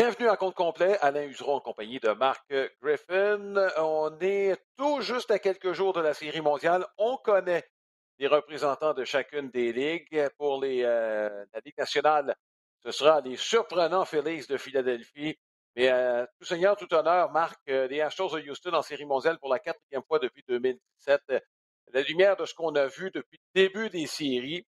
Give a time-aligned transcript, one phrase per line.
[0.00, 3.56] Bienvenue à compte complet, Alain Useron en compagnie de Marc Griffin.
[3.78, 6.86] On est tout juste à quelques jours de la Série mondiale.
[6.98, 7.68] On connaît
[8.20, 10.28] les représentants de chacune des ligues.
[10.38, 12.36] Pour les, euh, la Ligue nationale,
[12.84, 15.36] ce sera les surprenants Phillies de Philadelphie.
[15.74, 19.40] Mais euh, tout seigneur, tout honneur, Marc, euh, les Astros de Houston en Série mondiale
[19.40, 21.22] pour la quatrième fois depuis 2017.
[21.92, 24.64] La lumière de ce qu'on a vu depuis le début des séries,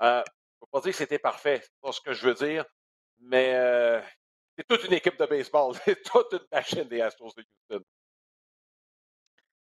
[0.00, 0.22] je ne
[0.58, 2.64] peux pas dire que c'était parfait, c'est pas ce que je veux dire,
[3.20, 3.54] mais
[4.70, 5.74] c'est toute une équipe de baseball.
[5.84, 7.84] C'est toute une machine des Astros de Houston.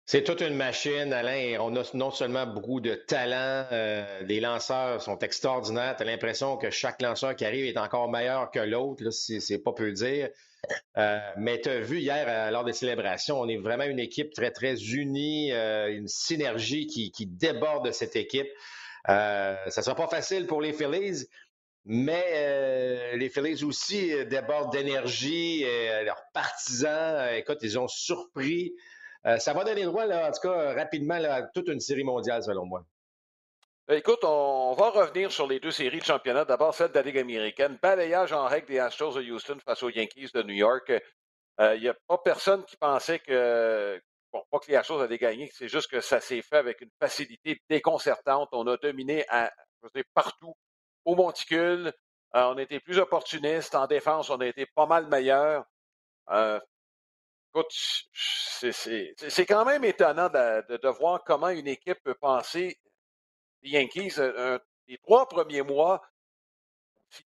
[0.07, 1.59] C'est toute une machine, Alain.
[1.61, 5.97] On a non seulement beaucoup de talent, euh, les lanceurs sont extraordinaires.
[5.97, 9.73] Tu as l'impression que chaque lanceur qui arrive est encore meilleur que l'autre, c'est pas
[9.73, 10.31] peu dire.
[10.97, 14.33] Euh, mais tu as vu hier, euh, lors des célébrations, on est vraiment une équipe
[14.33, 18.49] très, très unie, euh, une synergie qui, qui, déborde de cette équipe.
[19.07, 21.27] Ça ne sera pas facile pour les Phillies,
[21.91, 25.65] mais euh, les Phillies aussi euh, débordent d'énergie.
[25.65, 28.75] Euh, leurs partisans, écoute, ils ont surpris.
[29.39, 32.43] ça va donner droit, là, en tout cas, rapidement, là, à toute une série mondiale,
[32.43, 32.85] selon moi.
[33.91, 36.45] Écoute, on va revenir sur les deux séries de championnat.
[36.45, 37.79] D'abord, celle de la Ligue américaine.
[37.83, 40.93] Balayage en règle des Astros de Houston face aux Yankees de New York.
[41.59, 43.99] Il n'y a pas personne qui pensait que,
[44.31, 46.91] bon, pas que les Astros allaient gagner, c'est juste que ça s'est fait avec une
[47.01, 48.51] facilité déconcertante.
[48.53, 49.51] On a dominé à,
[49.95, 50.55] je partout
[51.09, 51.93] au monticule.
[52.35, 53.75] Euh, on été plus opportuniste.
[53.75, 55.65] En défense, on a été pas mal meilleur.
[56.31, 56.61] Euh,
[57.49, 57.73] écoute,
[58.13, 62.79] c'est quand même étonnant de, voir comment une équipe peut penser.
[63.63, 66.03] Les Yankees, euh, les trois premiers mois,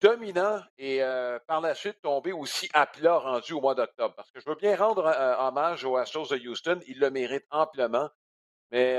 [0.03, 1.01] dominant et
[1.47, 4.15] par la suite tomber aussi à plat rendu au mois d'octobre.
[4.15, 5.07] Parce que je veux bien rendre
[5.39, 8.11] hommage aux Astros de Houston, ils le méritent amplement.
[8.71, 8.99] Mais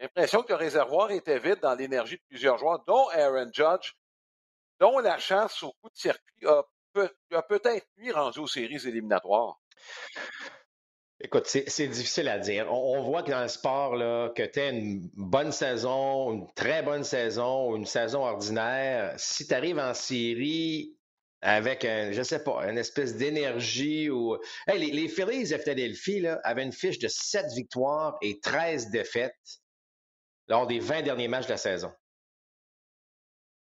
[0.00, 3.94] l'impression que le réservoir était vide dans l'énergie de plusieurs joueurs, dont Aaron Judge,
[4.80, 6.62] dont la chasse au coup de circuit a,
[6.92, 9.60] peut, être nuit rendu aux séries éliminatoires.
[11.20, 12.70] Écoute, c'est difficile à dire.
[12.70, 13.92] On, voit que dans le sport,
[14.34, 19.54] que tu as une bonne saison, une très bonne saison, une saison ordinaire, si tu
[19.54, 20.94] arrives en série
[21.40, 24.36] avec, un, je sais pas, une espèce d'énergie ou...
[24.68, 29.60] Les, les Phillies de Philadelphie avaient une fiche de 7 victoires et 13 défaites
[30.48, 31.92] lors des 20 derniers matchs de la saison.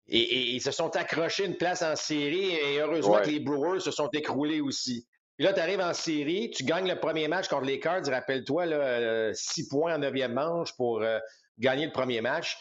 [0.08, 3.90] Et, ils se sont accrochés une place en série et heureusement que les Brewers se
[3.90, 5.06] sont écroulés aussi.
[5.36, 8.66] Puis là, tu arrives en série, tu gagnes le premier match contre les Cards, rappelle-toi,
[8.66, 11.18] là, 6 euh, points en neuvième manche pour euh,
[11.58, 12.56] gagner le premier match.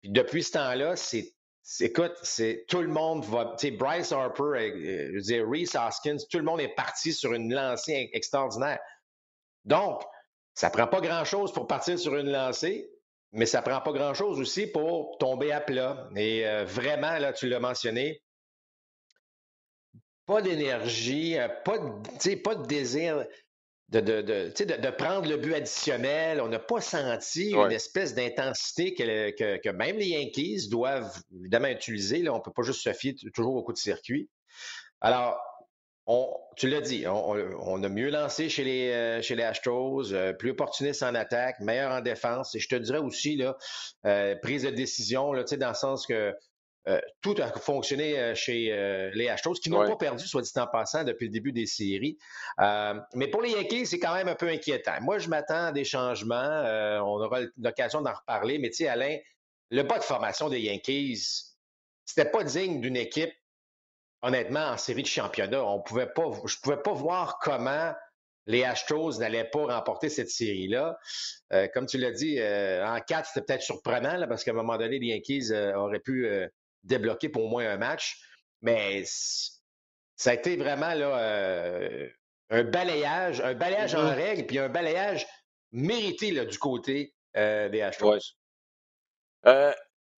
[0.00, 1.34] Puis depuis ce temps-là, c'est
[1.80, 3.54] écoute, c'est tout le monde va.
[3.58, 7.12] Tu sais, Bryce Harper, euh, je veux dire, Reese Hoskins, tout le monde est parti
[7.12, 8.78] sur une lancée extraordinaire.
[9.64, 10.02] Donc,
[10.54, 12.90] ça prend pas grand-chose pour partir sur une lancée.
[13.32, 16.08] Mais ça prend pas grand-chose aussi pour tomber à plat.
[16.16, 18.22] Et euh, vraiment, là, tu l'as mentionné,
[20.26, 23.24] pas d'énergie, euh, pas, de, pas de désir
[23.88, 26.40] de, de, de, de, prendre le but additionnel.
[26.40, 31.68] On n'a pas senti une espèce d'intensité que, que, que, même les Yankees doivent évidemment
[31.68, 32.22] utiliser.
[32.22, 32.32] Là.
[32.32, 34.28] On ne peut pas juste se fier toujours au coup de circuit.
[35.00, 35.40] Alors,
[36.56, 40.50] tu l'as dit, on, a mieux lancé chez les, euh, chez les Astros, euh, plus
[40.50, 42.54] opportuniste en attaque, meilleur en défense.
[42.54, 43.56] Et je te dirais aussi, là,
[44.04, 46.34] euh, prise de décision, là, dans le sens que
[47.20, 51.26] tout a fonctionné chez les Astros, qui n'ont pas perdu, soit dit en passant, depuis
[51.26, 52.18] le début des séries.
[53.14, 55.00] mais pour les Yankees, c'est quand même un peu inquiétant.
[55.00, 56.62] Moi, je m'attends à des changements.
[57.04, 58.58] on aura l'occasion d'en reparler.
[58.58, 59.18] Mais tu sais, Alain,
[59.70, 61.54] le bas de formation des Yankees,
[62.06, 63.32] c'était pas digne d'une équipe
[64.22, 67.92] honnêtement, en série de championnat, on pouvait pas, je ne pouvais pas voir comment
[68.46, 70.98] les Astros n'allaient pas remporter cette série-là.
[71.52, 74.54] Euh, comme tu l'as dit, euh, en quatre, c'était peut-être surprenant, là, parce qu'à un
[74.54, 76.28] moment donné, les Yankees euh, auraient pu
[76.82, 78.20] débloquer pour au moins un match.
[78.62, 82.10] Mais ça a été vraiment là,
[82.50, 84.14] un balayage, un balayage en mm-hmm.
[84.14, 85.26] règle, puis un balayage
[85.72, 88.18] mérité là, du côté des Astros.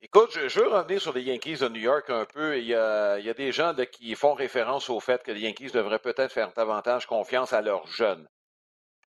[0.04, 2.58] Écoute, je, veux revenir sur les Yankees de New York un peu.
[2.58, 6.32] Il y a, des gens qui font référence au fait que les Yankees devraient peut-être
[6.32, 8.28] faire davantage confiance à leurs jeunes.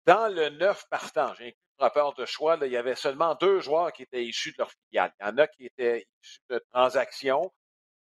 [0.06, 3.60] dans le neuf partant, j'ai inclus le rapport de choix, il y avait seulement deux
[3.60, 5.12] joueurs qui étaient issus de leur filiale.
[5.20, 7.52] Il y en a qui étaient issus de transactions.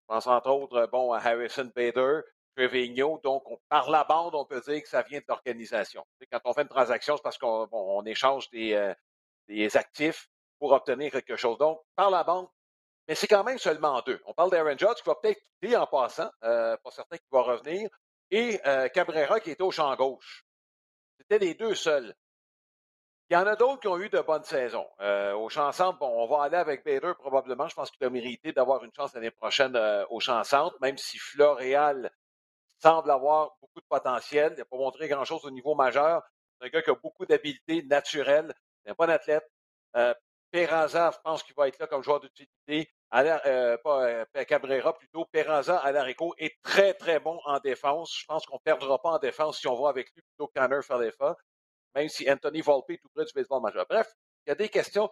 [0.02, 2.20] Je pense entre autres bon, à Harrison Bader,
[2.56, 3.20] Trevino.
[3.25, 6.06] Donc, par la bande, on peut dire que ça vient de l'organisation.
[6.30, 8.94] Quand on fait une transaction, c'est parce qu'on échange des, euh,
[9.48, 10.28] des actifs
[10.60, 11.58] pour obtenir quelque chose.
[11.58, 12.46] Donc, par la bande,
[13.08, 14.20] mais c'est quand même seulement deux.
[14.26, 17.40] On parle d'Aaron Judge qui va peut-être quitter en passant, euh, pas certain qu'il va
[17.40, 17.88] revenir,
[18.31, 20.44] et euh, Cabrera qui était au champ gauche.
[21.19, 22.14] C'était les deux seuls.
[23.31, 24.87] Il y en a d'autres qui ont eu de bonnes saisons.
[25.00, 27.66] Euh, au champ centre, bon, on va aller avec Bader probablement.
[27.66, 29.76] Je pense qu'il a mérité d'avoir une chance l'année prochaine
[30.11, 32.11] au champ centre, même si Floréal
[32.78, 34.52] semble avoir beaucoup de potentiel.
[34.54, 36.22] Il n'a pas montré grand-chose au niveau majeur.
[36.58, 38.54] C'est un gars qui a beaucoup d'habileté naturelle.
[38.82, 39.46] C'est un bon athlète.
[40.50, 42.90] Peranza, je pense qu'il va être là comme joueur d'utilité.
[43.14, 45.25] Euh, pas euh, Cabrera plutôt.
[45.25, 48.14] Peranza à l'Arico est très, très bon en défense.
[48.19, 50.60] Je pense qu'on ne perdra pas en défense si on va avec lui plutôt que
[50.60, 51.37] Connor Falefa,
[51.94, 53.87] même si Anthony Volpe est tout près du baseball majeur.
[53.88, 54.12] Bref,
[54.46, 55.08] il y a des questions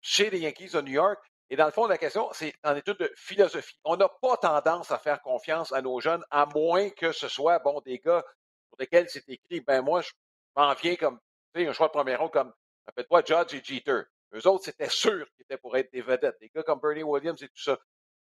[0.00, 1.18] chez les Yankees de New York.
[1.50, 3.78] Et dans le fond, la question, c'est en étude de philosophie.
[3.84, 7.58] On n'a pas tendance à faire confiance à nos jeunes, à moins que ce soit,
[7.58, 8.24] bon, des gars
[8.70, 10.10] pour lesquels c'est écrit, ben moi, je
[10.56, 11.18] m'en viens comme,
[11.54, 12.52] tu sais, un choix de premier rang comme,
[12.86, 14.02] rappelle-toi, Judge et Jeter.
[14.34, 16.36] Eux autres, c'était sûr qu'ils étaient pour être des vedettes.
[16.40, 17.78] Des gars comme Bernie Williams et tout ça.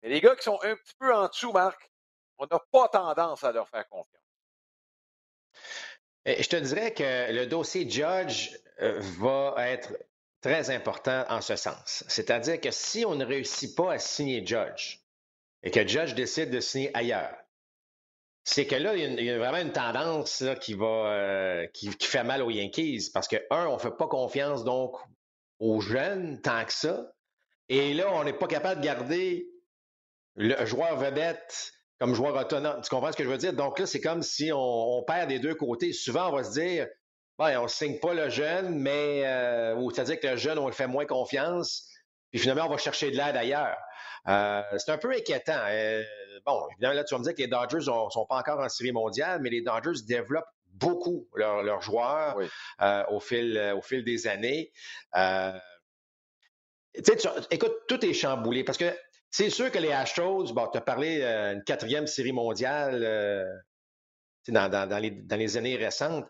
[0.03, 1.91] Mais les gars qui sont un petit peu en dessous, Marc,
[2.39, 4.23] on n'a pas tendance à leur faire confiance.
[6.27, 8.51] Je te dirais que le dossier Judge
[8.81, 9.93] euh, va être
[10.41, 12.05] très important en ce sens.
[12.09, 15.01] C'est-à-dire que si on ne réussit pas à signer Judge
[15.63, 17.37] et que Judge décide de signer ailleurs,
[18.45, 22.43] c'est que là, il y, a, vraiment une tendance qui va euh, qui, fait mal
[22.43, 24.97] aux Yankees parce que, un, on ne fait pas confiance donc
[25.59, 27.13] aux jeunes tant que ça.
[27.69, 29.49] Et là, on n'est pas capable de garder
[30.37, 32.81] le joueur vedette comme joueur autonome.
[32.83, 33.55] Tu comprends ce que je veux dire?
[33.55, 35.93] Donc là, c'est comme si on, perd des deux côtés.
[35.93, 36.87] Souvent, on va se dire,
[37.39, 40.73] ben, on ne signe pas le jeune, mais euh, c'est-à-dire que le jeune, on le
[40.73, 41.89] fait moins confiance.
[42.31, 43.77] Puis finalement, on va chercher de l'aide ailleurs.
[44.29, 45.61] Euh, c'est un peu inquiétant.
[45.69, 46.03] Euh,
[46.45, 48.69] bon, évidemment, là, tu vas me dire que les Dodgers ne sont pas encore en
[48.69, 50.45] série mondiale, mais les Dodgers développent
[50.79, 52.39] beaucoup leurs joueurs
[52.81, 54.73] euh, au, fil, euh, au fil des années.
[55.17, 55.59] Euh,
[57.51, 58.93] écoute, tout est chamboulé parce que
[59.31, 61.19] c'est sûr que les Astros, bon, tu as parlé
[61.53, 63.01] d'une quatrième série mondiale
[64.49, 66.27] dans, dans, les, dans, les, années récentes.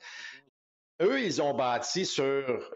[1.03, 2.25] Eux, ils ont bâti sur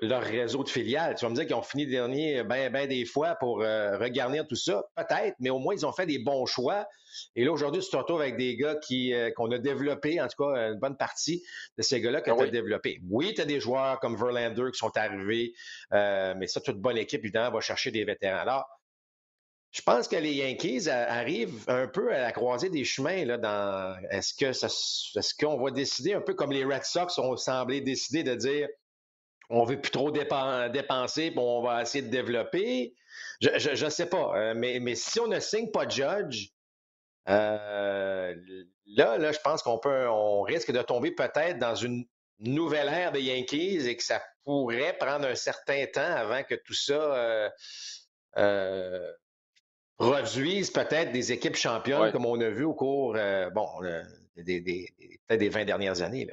[0.02, 1.14] leur réseau de filiales.
[1.14, 4.46] Tu vas me dire qu'ils ont fini dernier bien ben des fois pour euh, regarnir
[4.46, 4.84] tout ça.
[4.94, 6.86] Peut-être, mais au moins, ils ont fait des bons choix.
[7.34, 10.28] Et là, aujourd'hui, tu te retrouves avec des gars qui, euh, qu'on a développés, en
[10.28, 11.42] tout cas, une bonne partie
[11.78, 13.00] de ces gars-là que ah tu as développés.
[13.08, 15.54] Oui, tu as des joueurs comme Verlander qui sont arrivés,
[15.94, 18.40] euh, mais ça, toute bonne équipe, évidemment, va chercher des vétérans.
[18.40, 18.79] Alors,
[19.72, 23.24] je pense que les Yankees arrivent un peu à la croisée des chemins.
[23.24, 23.96] Là.
[24.10, 28.24] Est-ce que est-ce qu'on va décider, un peu comme les Red Sox ont semblé décider
[28.24, 28.68] de dire
[29.48, 32.94] on veut plus trop dépenser, puis on va essayer de développer?
[33.40, 34.32] Je ne sais pas.
[34.36, 36.48] Euh, mais, mais si on ne signe pas Judge,
[37.28, 38.34] euh,
[38.86, 42.04] là, là, je pense qu'on peut on risque de tomber peut-être dans une
[42.40, 46.74] nouvelle ère des Yankees et que ça pourrait prendre un certain temps avant que tout
[46.74, 47.50] ça
[48.36, 49.12] euh,
[50.00, 53.68] produisent peut-être des équipes championnes comme on a vu au cours euh, bon,
[54.34, 54.88] des, des,
[55.26, 56.26] peut-être des 20 dernières années.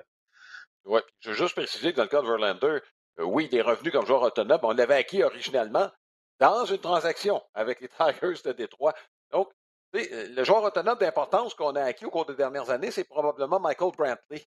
[0.86, 2.80] Oui, je veux juste préciser que dans le cas de Verlander,
[3.19, 5.92] euh, oui, des revenus comme joueur autonome, on l'avait acquis originalement
[6.40, 7.90] dans une transaction avec les
[8.21, 8.94] Tigers de Détroit.
[9.31, 9.52] Donc,
[9.95, 13.59] euh, le joueur autonome d'importance qu'on a acquis au cours des dernières années, c'est probablement
[13.59, 14.47] Michael Brantley.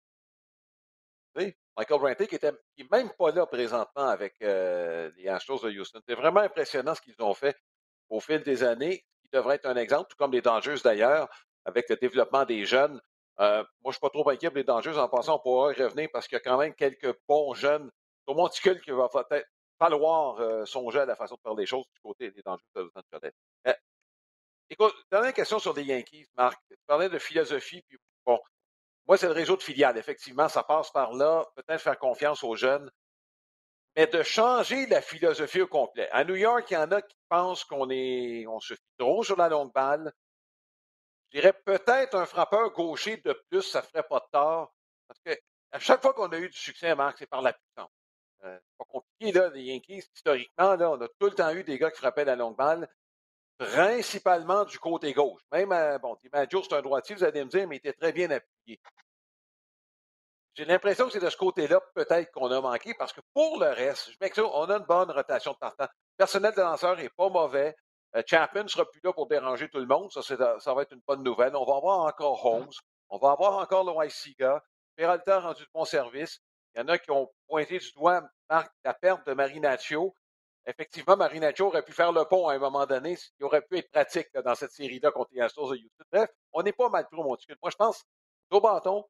[1.78, 2.52] Michael Brantley qui était
[2.92, 6.02] même pas là présentement avec les Astros de Houston.
[6.06, 7.56] C'est vraiment impressionnant ce qu'ils ont fait
[8.10, 11.30] au fil des années, qui devrait être un exemple, tout comme les Dangers d'ailleurs,
[11.66, 13.02] avec le développement des jeunes.
[13.40, 14.98] Euh, moi, je ne suis pas trop inquiet pour les Dangers.
[14.98, 17.90] En passant, on pourra y revenir parce qu'il y a quand même quelques bons jeunes.
[18.28, 19.48] Au monticule qui va peut-être
[19.80, 22.82] falloir euh, songer à la façon de faire les choses du côté des Dangers de
[22.82, 23.32] Los Angeles.
[23.68, 23.74] Euh,
[24.70, 26.62] écoute, dernière question sur les Yankees, Marc.
[26.70, 28.40] Tu parlais de philosophie, puis bon,
[29.08, 29.98] moi, c'est le réseau de filiales.
[29.98, 31.46] Effectivement, ça passe par là.
[31.56, 32.92] Peut-être faire confiance aux jeunes
[34.00, 36.08] mais de changer la philosophie au complet.
[36.12, 39.26] À New York, il y en a qui pensent qu'on est, on se fie trop
[39.26, 40.14] sur la longue balle.
[41.26, 44.74] Je dirais peut-être un frappeur gaucher de plus, ça ferait pas de tort.
[45.06, 45.32] Parce que
[45.74, 47.92] à chaque fois qu'on a eu du succès, Marc, c'est par la puissance.
[48.46, 51.66] Euh, c'est pas compliqué, là, les Yankees, historiquement, là, on a tout le temps eu
[51.66, 52.88] des gars qui frappaient la longue balle,
[53.58, 55.42] principalement du côté gauche.
[55.52, 58.14] Même, euh, bon, DiMaggio, c'est un droitier, vous allez me dire, mais il était très
[58.14, 58.80] bien appuyé.
[60.56, 63.68] J'ai l'impression que c'est de ce côté-là peut-être qu'on a manqué parce que pour le
[63.68, 65.86] reste, je m'excuse, on a une bonne rotation de partant.
[65.86, 67.76] Le personnel de lanceur n'est pas mauvais.
[68.16, 70.12] Euh, Chapin ne sera plus là pour déranger tout le monde.
[70.12, 71.56] Ça, ça va être une bonne nouvelle.
[71.56, 72.72] On va avoir encore Holmes.
[73.10, 74.64] On va avoir encore le YCGA.
[74.96, 76.42] Peralta a rendu de bon service.
[76.76, 80.14] Il y en a qui ont pointé du doigt, la perte de Marinaccio.
[80.66, 83.18] Effectivement, Marinaccio aurait pu faire le pont à un moment donné.
[83.40, 86.04] Il aurait pu être pratique dans cette série-là contre les Astros de Houston.
[86.12, 88.04] Bref, on n'est pas mal trop, mon Moi, je pense,
[88.52, 89.06] au bâton,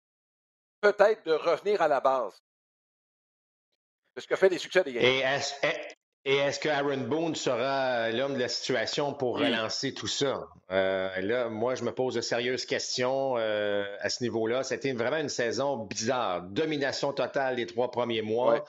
[0.82, 2.42] peut-être de revenir à la base.
[4.16, 5.04] C'est ce que fait les succès des games.
[6.26, 10.48] Et est-ce que Aaron Boone sera l'homme de la situation pour relancer tout ça?
[10.70, 14.64] Euh, là, moi, je me pose de sérieuses questions euh, à ce niveau-là.
[14.64, 16.44] C'était vraiment une saison bizarre.
[16.44, 18.66] Domination totale les trois premiers mois.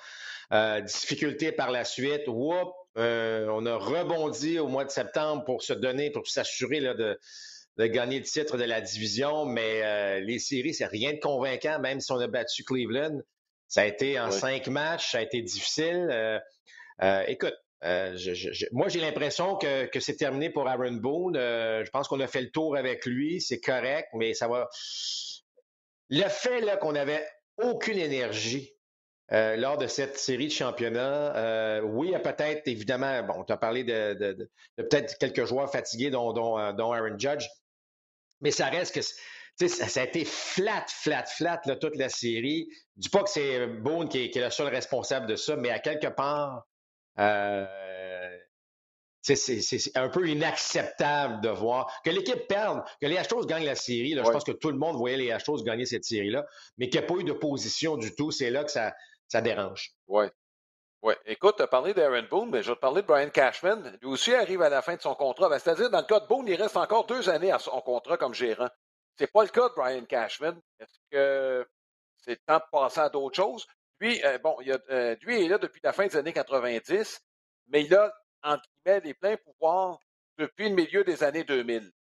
[0.53, 2.23] Euh, difficulté par la suite.
[2.29, 7.19] Whoop, on a rebondi au mois de septembre pour se donner, pour s'assurer de,
[7.81, 9.47] de gagner le titre de la division.
[9.47, 13.21] Mais les séries, c'est rien de convaincant, même si on a battu Cleveland.
[13.69, 16.41] Ça a été en cinq matchs, ça a été difficile.
[17.03, 18.17] Euh, écoute, euh,
[18.73, 21.37] moi, j'ai l'impression que, c'est terminé pour Aaron Boone.
[21.37, 23.41] Euh, je pense qu'on a fait le tour avec lui.
[23.41, 24.69] C'est correct, mais ça va.
[26.09, 27.27] Le fait qu'on n'avait
[27.59, 28.75] aucune énergie
[29.31, 33.57] lors de cette série de championnats, oui, il y a peut-être, évidemment, bon, tu as
[33.57, 37.47] parlé de, peut-être quelques joueurs fatigués, dont, dont, Aaron Judge,
[38.41, 39.01] mais ça reste que.
[39.59, 42.69] Ça, ça, a été flat, flat, flat, toute la série.
[42.97, 45.55] Je dis pas que c'est Boone qui est, qui est, le seul responsable de ça,
[45.57, 46.67] mais à quelque part,
[47.19, 47.67] euh,
[49.23, 54.15] c'est un peu inacceptable de voir que l'équipe perde, que les Astros gagnent la série.
[54.15, 56.47] Je pense que tout le monde voyait les Astros gagner cette série-là,
[56.79, 58.31] mais qu'il n'y a pas eu de position du tout.
[58.31, 58.95] C'est là que ça,
[59.29, 59.93] ça dérange.
[60.09, 60.27] Oui.
[61.03, 61.17] Ouais.
[61.25, 63.99] Écoute, tu as parlé d'Aaron Boone, mais je vais te parler de Brian Cashman.
[64.03, 65.49] Lui aussi arrive à la fin de son contrat.
[65.49, 68.19] Ben, c'est-à-dire, dans le cas de Boone, il reste encore deux années à son contrat
[68.19, 68.69] comme gérant.
[69.17, 70.61] C'est pas le cas de Brian Cashman.
[70.79, 71.67] Est-ce que
[72.19, 73.67] c'est temps de passer à d'autres choses?
[73.99, 77.21] Lui, euh, bon, il a, euh, lui est là depuis la fin des années 90
[77.69, 79.99] mais il a, entre guillemets, les pleins pouvoirs
[80.39, 81.91] depuis le milieu des années 2000.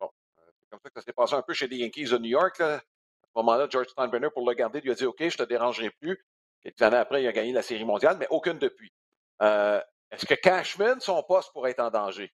[0.00, 2.18] Bon, euh, c'est comme ça que ça s'est passé un peu chez les Yankees de
[2.18, 2.60] New York.
[2.60, 5.90] À ce moment-là, George Steinbrenner, pour le garder, lui a dit OK, je te dérangerai
[5.90, 6.24] plus.
[6.66, 8.92] Quelques années après, il a gagné la Série mondiale, mais aucune depuis.
[9.40, 9.80] Euh,
[10.10, 12.32] est-ce que Cashman, son poste pourrait être en danger?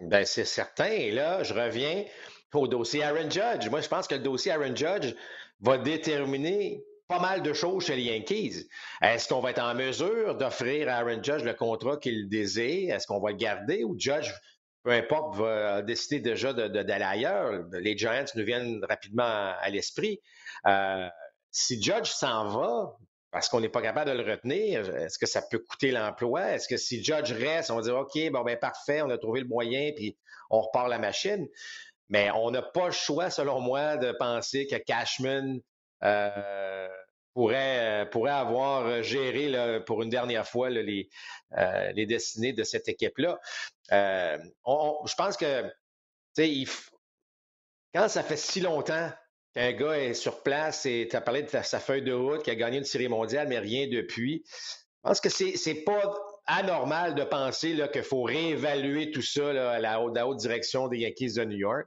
[0.00, 0.90] Ben, c'est certain.
[0.90, 2.04] Et là, je reviens
[2.52, 3.68] au dossier Aaron Judge.
[3.68, 5.14] Moi, je pense que le dossier Aaron Judge
[5.60, 8.68] va déterminer pas mal de choses chez les Yankees.
[9.02, 12.92] Est-ce qu'on va être en mesure d'offrir à Aaron Judge le contrat qu'il désire?
[12.92, 14.32] Est-ce qu'on va le garder ou Judge,
[14.82, 17.62] peu importe, va décider déjà d'aller ailleurs?
[17.70, 20.20] Les Giants nous viennent rapidement à, l'esprit.
[20.66, 21.08] Euh,
[21.52, 22.96] si Judge s'en va,
[23.30, 26.52] parce qu'on n'est pas capable de le retenir, est-ce que ça peut coûter l'emploi?
[26.52, 29.40] Est-ce que si Judge reste, on va dire OK, bon ben parfait, on a trouvé
[29.40, 30.16] le moyen, puis
[30.50, 31.46] on repart la machine.
[32.08, 35.60] Mais on n'a pas le choix, selon moi, de penser que Cashman
[36.04, 36.88] euh,
[37.34, 41.10] pourrait, euh, pourrait avoir géré pour une dernière fois les,
[41.58, 43.38] euh, les destinées de cette équipe-là.
[43.90, 45.70] je pense que
[47.94, 49.10] quand ça fait si longtemps
[49.58, 52.50] qu'un gars est sur place et tu as parlé de sa feuille de route, qui
[52.50, 56.14] a gagné une série mondiale, mais rien depuis, je pense que c'est n'est pas
[56.46, 60.98] anormal de penser qu'il faut réévaluer tout ça à, la haute, la haute direction des
[60.98, 61.86] Yankees de New York.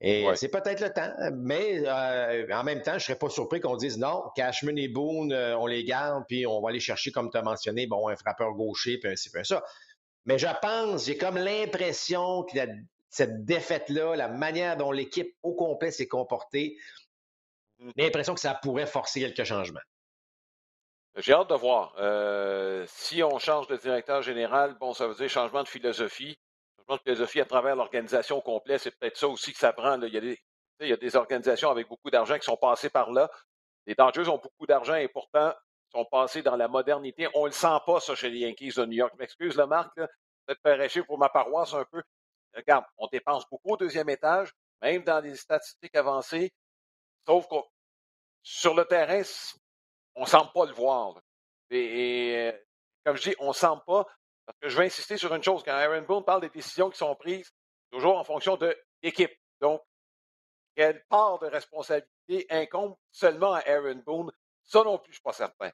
[0.00, 3.60] Et c'est peut-être le temps, mais euh, en même temps, je ne serais pas surpris
[3.60, 7.10] qu'on dise non, Cashman et Boone, euh, on les garde, puis on va aller chercher,
[7.10, 9.64] comme tu as mentionné, bon, un frappeur gaucher, puis un ci, puis ça.
[10.26, 12.56] Mais je pense, j'ai comme l'impression que
[13.14, 16.76] cette défaite-là, la manière dont l'équipe au complet s'est comportée,
[17.78, 17.90] mmh.
[17.96, 19.78] l'impression que ça pourrait forcer quelques changements.
[21.18, 21.94] J'ai hâte de voir.
[21.98, 26.36] Euh, si on change de directeur général, bon, ça veut dire changement de philosophie
[26.76, 30.00] changement de philosophie à travers l'organisation complète, c'est peut-être ça aussi que ça prend.
[30.02, 30.36] Il, y a des,
[30.80, 33.30] il y a des organisations avec beaucoup d'argent qui sont passées par là.
[33.86, 35.54] Les Dodgers ont beaucoup d'argent et pourtant
[35.92, 37.28] sont passés dans la modernité.
[37.34, 39.14] On ne le sent pas, ça, chez les Yankees de New York.
[39.20, 42.02] M'excuse, le Marc, peut-être faire pour ma paroisse un peu.
[42.56, 46.52] Regarde, on dépense beaucoup au deuxième étage, même dans les statistiques avancées,
[47.26, 47.56] sauf que
[48.42, 49.22] sur le terrain,
[50.14, 51.20] on ne semble pas le voir.
[51.70, 52.52] Et, euh,
[53.04, 54.06] comme je dis, on ne semble pas.
[54.46, 56.98] Parce que je vais insister sur une chose, quand Aaron Boone parle des décisions qui
[56.98, 57.50] sont prises,
[57.90, 59.32] toujours en fonction de l'équipe.
[59.60, 59.80] Donc,
[60.76, 64.30] quelle part de responsabilité incombe seulement à Aaron Boone?
[64.64, 65.70] Ça non plus, je ne suis pas certain.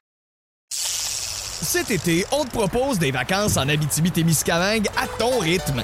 [0.69, 5.83] Cet été, on te propose des vacances en Abitibi-Témiscamingue à ton rythme.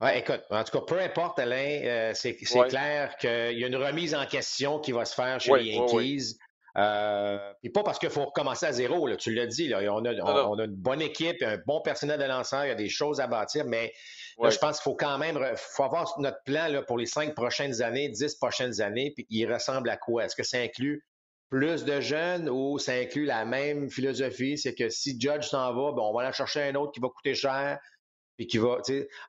[0.00, 3.76] Ouais, écoute, en tout cas, peu importe, Alain, euh, c'est clair qu'il y a une
[3.76, 6.36] remise en question qui va se faire chez les Yankees.
[6.76, 10.04] Euh, puis pas parce qu'il faut recommencer à zéro, là, tu l'as dit, là, on,
[10.04, 12.90] a, on, a, une bonne équipe, un bon personnel de lanceur, il y a des
[12.90, 13.94] choses à bâtir, mais
[14.38, 17.80] je pense qu'il faut quand même faut avoir notre plan là, pour les cinq prochaines
[17.80, 20.26] années, dix prochaines années, puis il ressemble à quoi?
[20.26, 21.02] Est-ce que ça inclut
[21.48, 24.58] plus de jeunes ou ça inclut la même philosophie?
[24.58, 27.08] C'est que si Judge s'en va, ben, on va aller chercher un autre qui va
[27.08, 27.78] coûter cher,
[28.36, 28.78] puis qui va.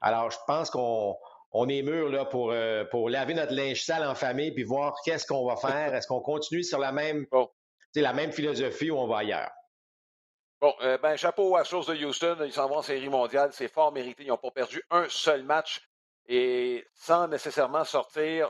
[0.01, 1.17] Alors, je pense qu'on
[1.51, 4.95] on est mûr là, pour, euh, pour laver notre linge sale en famille puis voir
[5.03, 5.93] qu'est-ce qu'on va faire.
[5.93, 7.25] Est-ce qu'on continue sur la même,
[7.95, 9.51] la même philosophie ou on va ailleurs?
[10.59, 12.37] Bon, euh, ben, chapeau à chose de Houston.
[12.43, 13.51] Ils s'en vont en série mondiale.
[13.53, 14.23] C'est fort mérité.
[14.23, 15.87] Ils n'ont pas perdu un seul match
[16.27, 18.49] et sans nécessairement sortir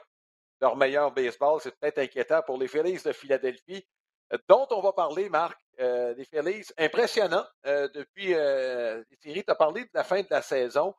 [0.61, 1.59] leur meilleur baseball.
[1.61, 3.85] C'est peut-être inquiétant pour les Phillies de Philadelphie,
[4.33, 6.65] euh, dont on va parler, Marc, des Phillies.
[6.77, 7.45] Impressionnant.
[7.63, 10.95] depuis les séries, tu as parlé de la fin de la saison.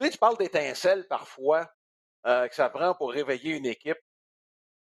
[0.00, 1.70] Tu, tu parles d'étincelles parfois
[2.26, 3.98] euh, que ça prend pour réveiller une équipe.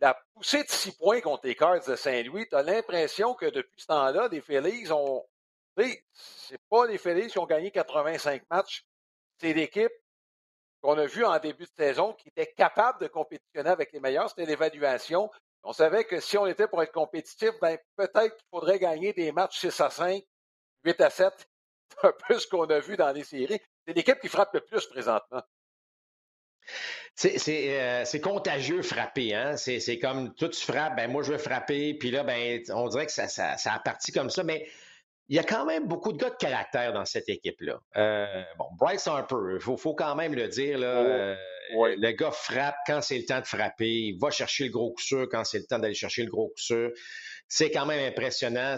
[0.00, 3.80] La poussée de six points contre les Cards de Saint-Louis, tu as l'impression que depuis
[3.80, 5.24] ce temps-là, les Phillies ont.
[5.76, 8.84] Tu sais, c'est pas les Phillies qui ont gagné 85 matchs.
[9.38, 9.92] C'est l'équipe
[10.80, 14.28] qu'on a vue en début de saison qui était capable de compétitionner avec les meilleurs.
[14.30, 15.30] C'était l'évaluation.
[15.62, 19.30] On savait que si on était pour être compétitif, ben, peut-être qu'il faudrait gagner des
[19.32, 20.22] matchs 6 à 5,
[20.84, 21.32] 8 à 7.
[21.90, 23.60] C'est un peu ce qu'on a vu dans les séries.
[23.86, 25.42] C'est l'équipe qui frappe le plus présentement.
[27.14, 29.56] C'est euh, contagieux frapper, hein?
[29.56, 33.06] C'est comme toi tu frappes, ben moi je veux frapper, puis là, ben on dirait
[33.06, 34.68] que ça, ça, ça a parti comme ça, mais
[35.30, 37.80] il y a quand même beaucoup de gars de caractère dans cette équipe-là.
[37.96, 41.36] Euh, bon, Bryce Harper, il faut, faut, quand même le dire, là,
[41.76, 44.70] oh, euh, le gars frappe quand c'est le temps de frapper, il va chercher le
[44.70, 46.90] gros coup sûr quand c'est le temps d'aller chercher le gros coup sûr.
[47.46, 48.74] C'est quand même impressionnant.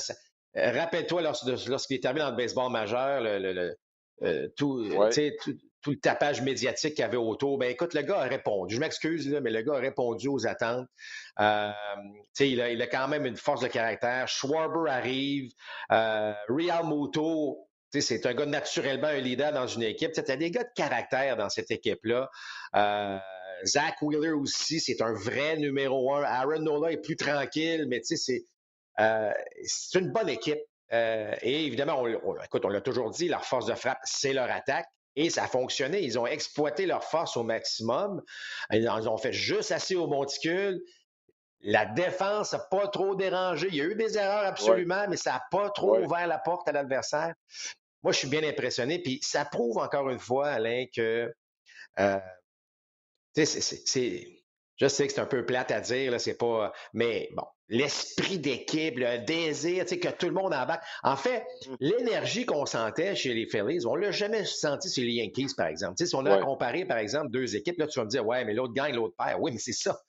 [0.55, 3.75] Rappelle-toi lorsqu'il est arrivé dans le baseball majeur, le,
[4.21, 4.87] euh, tout,
[5.43, 5.59] tout,
[5.91, 7.59] le tapage médiatique qu'il y avait autour.
[7.59, 8.77] Ben écoute, le gars a répondu.
[8.77, 10.87] Je m'excuse, mais le gars a répondu aux attentes.
[11.41, 11.71] Euh,
[12.41, 14.29] il, a, il a quand même une force de caractère.
[14.29, 15.51] Schwarber arrive.
[15.91, 20.13] Euh, Real Muto, c'est un gars naturellement un leader dans une équipe.
[20.13, 22.31] Tu as des gars de caractère dans cette équipe-là.
[22.77, 23.19] Euh,
[23.65, 26.23] Zach Wheeler aussi, c'est un vrai numéro un.
[26.23, 28.45] Aaron Nola est plus tranquille, mais c'est
[29.01, 29.33] euh,
[29.65, 30.61] c'est une bonne équipe.
[30.95, 34.85] Et évidemment, on, écoute, on l'a toujours dit, leur force de frappe, c'est leur attaque.
[35.17, 36.03] Et ça a fonctionné.
[36.03, 38.23] Ils ont exploité leur force au maximum.
[38.71, 40.83] Ils ont fait juste assez au monticule.
[41.61, 43.69] La défense n'a pas trop dérangé.
[43.69, 46.69] Il y a eu des erreurs absolument, mais ça n'a pas trop ouvert la porte
[46.69, 47.35] à l'adversaire.
[48.03, 49.01] Moi, je suis bien impressionné.
[49.01, 51.33] Puis ça prouve encore une fois, Alain, que
[52.01, 52.19] euh,
[53.35, 54.42] c'est
[54.83, 56.73] je sais que c'est un peu plate à dire, là, c'est pas.
[56.93, 60.83] Mais bon, l'esprit d'équipe, le désir, tu sais, que tout le monde embarque.
[61.05, 61.75] En fait, mmh.
[61.79, 65.95] l'énergie qu'on sentait chez les Phillies, on l'a jamais senti chez les Yankees, par exemple.
[65.99, 68.27] Tu sais, si on a comparé, par exemple, deux équipes, là, tu vas me dire,
[68.27, 69.39] ouais, mais l'autre gagne, l'autre perd.
[69.41, 70.01] Oui, mais c'est ça.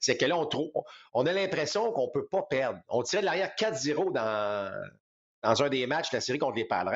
[0.00, 0.70] C'est que là, on, trouve,
[1.12, 2.78] on a l'impression qu'on peut pas perdre.
[2.88, 4.72] On tirait de l'arrière 4-0 dans,
[5.42, 6.92] dans un des matchs de la série contre les Padres.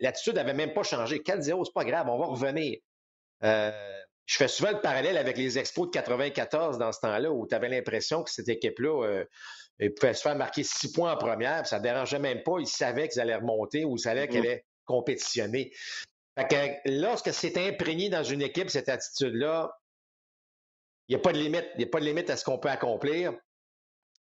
[0.00, 1.18] L'attitude n'avait même pas changé.
[1.18, 2.78] 4-0, c'est pas grave, on va revenir.
[3.44, 7.46] Euh, je fais souvent le parallèle avec les expos de 94 dans ce temps-là, où
[7.46, 11.66] tu avais l'impression que cette équipe-là euh, pouvait se faire marquer six points en première,
[11.66, 12.58] ça ne dérangeait même pas.
[12.60, 15.72] Ils savaient qu'ils allaient remonter ou ils savaient qu'elle allait compétitionner.
[16.38, 19.70] Fait que lorsque c'est imprégné dans une équipe, cette attitude-là,
[21.08, 21.66] il n'y a pas de limite.
[21.74, 23.32] Il n'y a pas de limite à ce qu'on peut accomplir.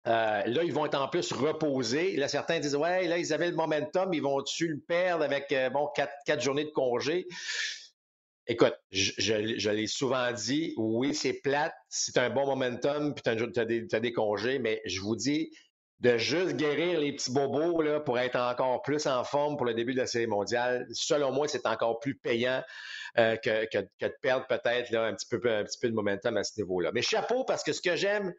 [0.08, 2.18] Euh, là, ils vont être en plus reposés.
[2.18, 5.70] Là, certains disent Ouais, là, ils avaient le momentum, ils vont-tu le perdre avec euh,
[5.70, 7.28] bon, quatre, quatre journées de congé?
[8.47, 13.99] Écoute, je, l'ai souvent dit, oui, c'est plate, c'est un bon momentum, puis tu as,
[13.99, 15.51] des congés, mais je vous dis,
[15.99, 19.75] de juste guérir les petits bobos là, pour être encore plus en forme pour le
[19.75, 22.63] début de la série mondiale, selon moi, c'est encore plus payant
[23.19, 26.43] euh, que, que, de perdre peut-être un, petit peu, un petit peu de momentum à
[26.43, 26.91] ce niveau-là.
[26.91, 28.34] Mais chapeau, parce que ce que j'aime,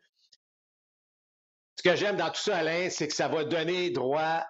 [1.76, 4.44] ce que j'aime dans tout ça, Alain, c'est que ça va donner droit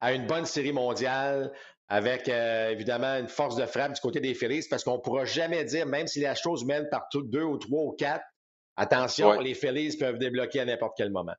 [0.00, 1.52] à une bonne série mondiale
[1.88, 5.24] avec euh, évidemment une force de frappe du côté des Phillies, parce qu'on ne pourra
[5.24, 8.24] jamais dire, même si la chose mène par deux ou trois ou quatre,
[8.76, 11.34] attention, les Phillies peuvent débloquer à n'importe quel moment.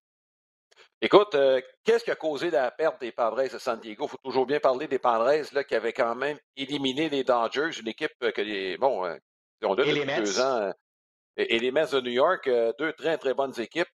[1.02, 4.06] Écoute, euh, qu'est-ce qui a causé la perte des Padres de San Diego?
[4.06, 7.72] Il faut toujours bien parler des Padres là, qui avaient quand même éliminé les Dodgers,
[7.80, 8.78] une équipe que les.
[8.78, 9.18] Bon, euh,
[9.64, 10.72] ont deux, deux ans.
[11.36, 13.90] et, les Mets de New York, deux très, très bonnes équipes.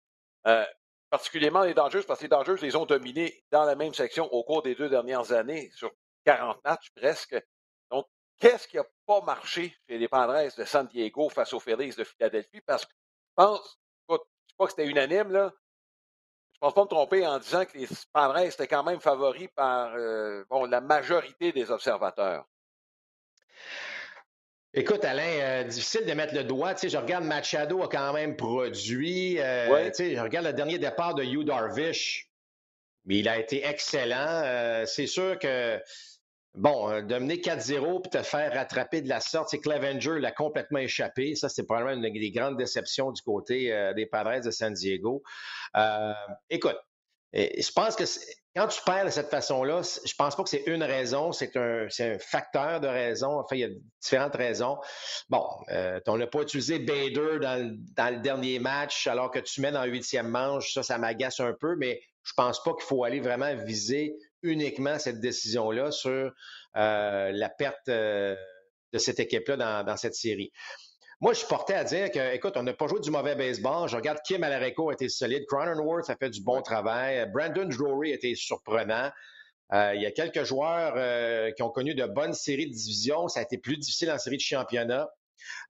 [1.09, 4.43] particulièrement les Dodgers, parce que les Dodgers les ont dominés dans la même section au
[4.43, 5.91] cours des deux dernières années, sur
[6.27, 7.41] 40 matchs presque.
[7.89, 8.05] Donc,
[8.37, 12.03] qu'est-ce qui n'a pas marché chez les Padres de San Diego face aux Phillies de
[12.03, 12.59] Philadelphie?
[12.65, 15.53] Parce que je pense, écoute, je sais pas que c'était unanime, là.
[16.53, 19.93] Je pense pas me tromper en disant que les Padres étaient quand même favoris par
[19.95, 22.45] euh, bon, la majorité des observateurs.
[24.73, 26.73] Écoute, Alain, euh, difficile de mettre le doigt.
[26.73, 29.39] Tu sais, je regarde Machado a quand même produit.
[29.39, 32.29] Euh, tu sais, je regarde le dernier départ de Hugh Darvish.
[33.07, 34.41] Mais il a été excellent.
[34.43, 35.81] Euh, c'est sûr que,
[36.55, 40.79] bon, de mener 4-0 puis te faire rattraper de la sorte, c'est Clevenger l'a complètement
[40.79, 41.35] échappé.
[41.35, 45.23] Ça, c'est probablement une des grandes déceptions du côté des Padres de San Diego.
[46.49, 46.77] écoute,
[47.33, 48.05] je pense que
[48.57, 51.87] quand tu perds de cette façon-là, je pense pas que c'est une raison, c'est un,
[52.19, 53.39] facteur de raison.
[53.39, 53.69] Enfin, il y a
[54.01, 54.79] différentes raisons.
[55.29, 57.77] Bon, euh, on n'a pas utilisé Bader dans,
[58.15, 60.73] le dernier match alors que tu dans le huitième manche.
[60.73, 64.99] Ça, ça m'agace un peu, mais je pense pas qu'il faut aller vraiment viser uniquement
[64.99, 66.31] cette décision-là sur
[66.75, 68.35] euh, la perte euh,
[68.93, 70.51] de cette équipe-là dans, dans cette série.
[71.19, 73.89] Moi, je suis porté à dire que, écoute, on n'a pas joué du mauvais baseball.
[73.89, 75.45] Je regarde Kim Alareco a été solide.
[75.47, 77.27] Cronenworth a fait du bon travail.
[77.33, 79.09] Brandon Drury a été surprenant.
[79.73, 83.27] Euh, il y a quelques joueurs euh, qui ont connu de bonnes séries de division.
[83.27, 85.09] Ça a été plus difficile en série de championnat.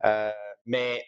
[0.04, 0.32] Euh,
[0.66, 1.04] mais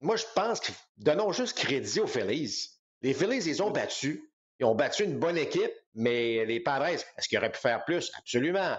[0.00, 2.68] moi, je pense que donnons juste crédit aux Phillies.
[3.02, 4.29] Les Phillies, ils ont battu.
[4.60, 8.12] Ils ont battu une bonne équipe, mais les Padres, est-ce qu'ils auraient pu faire plus?
[8.18, 8.76] Absolument.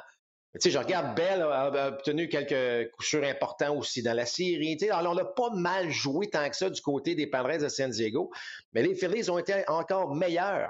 [0.54, 4.78] Tu sais, je regarde Bell a, obtenu quelques coups sûrs importants aussi dans la série.
[4.78, 7.58] Tu sais, alors, on n'a pas mal joué tant que ça du côté des Padres
[7.58, 8.32] de San Diego,
[8.74, 10.70] mais les Phillies ont été encore meilleurs.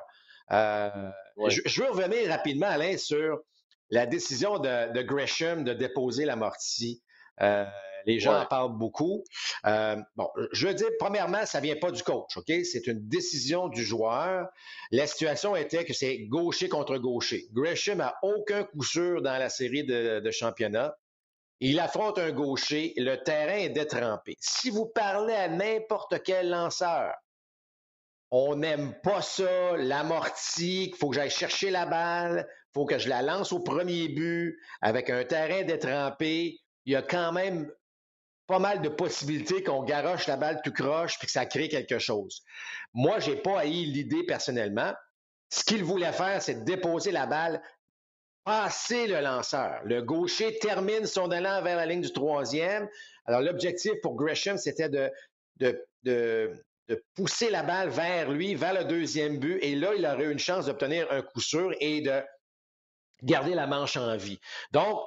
[0.51, 0.89] Euh,
[1.47, 3.41] je, veux revenir rapidement, Alain, sur
[3.89, 7.01] la décision de, Gresham de déposer l'amorti.
[7.41, 7.65] Euh,
[8.05, 9.23] les gens en parlent beaucoup.
[9.65, 12.51] Euh, bon, je veux dire, premièrement, ça vient pas du coach, OK?
[12.63, 14.47] C'est une décision du joueur.
[14.91, 17.47] La situation était que c'est gaucher contre gaucher.
[17.53, 20.95] Gresham a aucun coup sûr dans la série de, de championnat.
[21.59, 22.93] Il affronte un gaucher.
[22.97, 24.35] Le terrain est détrempé.
[24.39, 27.13] Si vous parlez à n'importe quel lanceur,
[28.31, 32.97] on n'aime pas ça, l'amorti, il faut que j'aille chercher la balle, il faut que
[32.97, 36.57] je la lance au premier but avec un terrain détrempé.
[36.85, 37.69] Il y a quand même
[38.47, 41.99] pas mal de possibilités qu'on garoche la balle tout croche puis que ça crée quelque
[41.99, 42.43] chose.
[42.93, 44.93] Moi, j'ai pas haï l'idée personnellement.
[45.49, 47.61] Ce qu'il voulait faire, c'est déposer la balle,
[48.43, 49.81] passer le lanceur.
[49.85, 52.89] Le gaucher termine son élan vers la ligne du troisième.
[53.25, 55.09] Alors, l'objectif pour Gresham, c'était de,
[55.57, 56.51] de, de,
[56.87, 59.59] de, pousser la balle vers lui, vers le deuxième but.
[59.61, 62.21] Et là, il aurait eu une chance d'obtenir un coup sûr et de
[63.23, 64.39] garder la manche en vie.
[64.71, 64.99] Donc,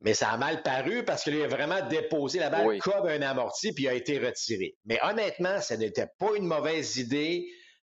[0.00, 3.72] mais ça a mal paru parce qu'il a vraiment déposé la balle comme un amorti
[3.72, 4.76] puis il a été retiré.
[4.84, 7.46] Mais honnêtement, ça n'était pas une mauvaise idée.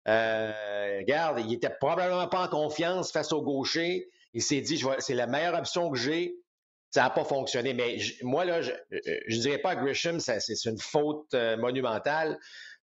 [0.08, 4.08] Euh, regarde, il était probablement pas en confiance face au gaucher.
[4.34, 6.36] Il s'est dit, c'est la meilleure option que j'ai.
[6.92, 7.74] Ça n'a pas fonctionné.
[7.74, 12.38] Mais moi, là, je ne dirais pas à Grisham, c'est une faute euh, monumentale.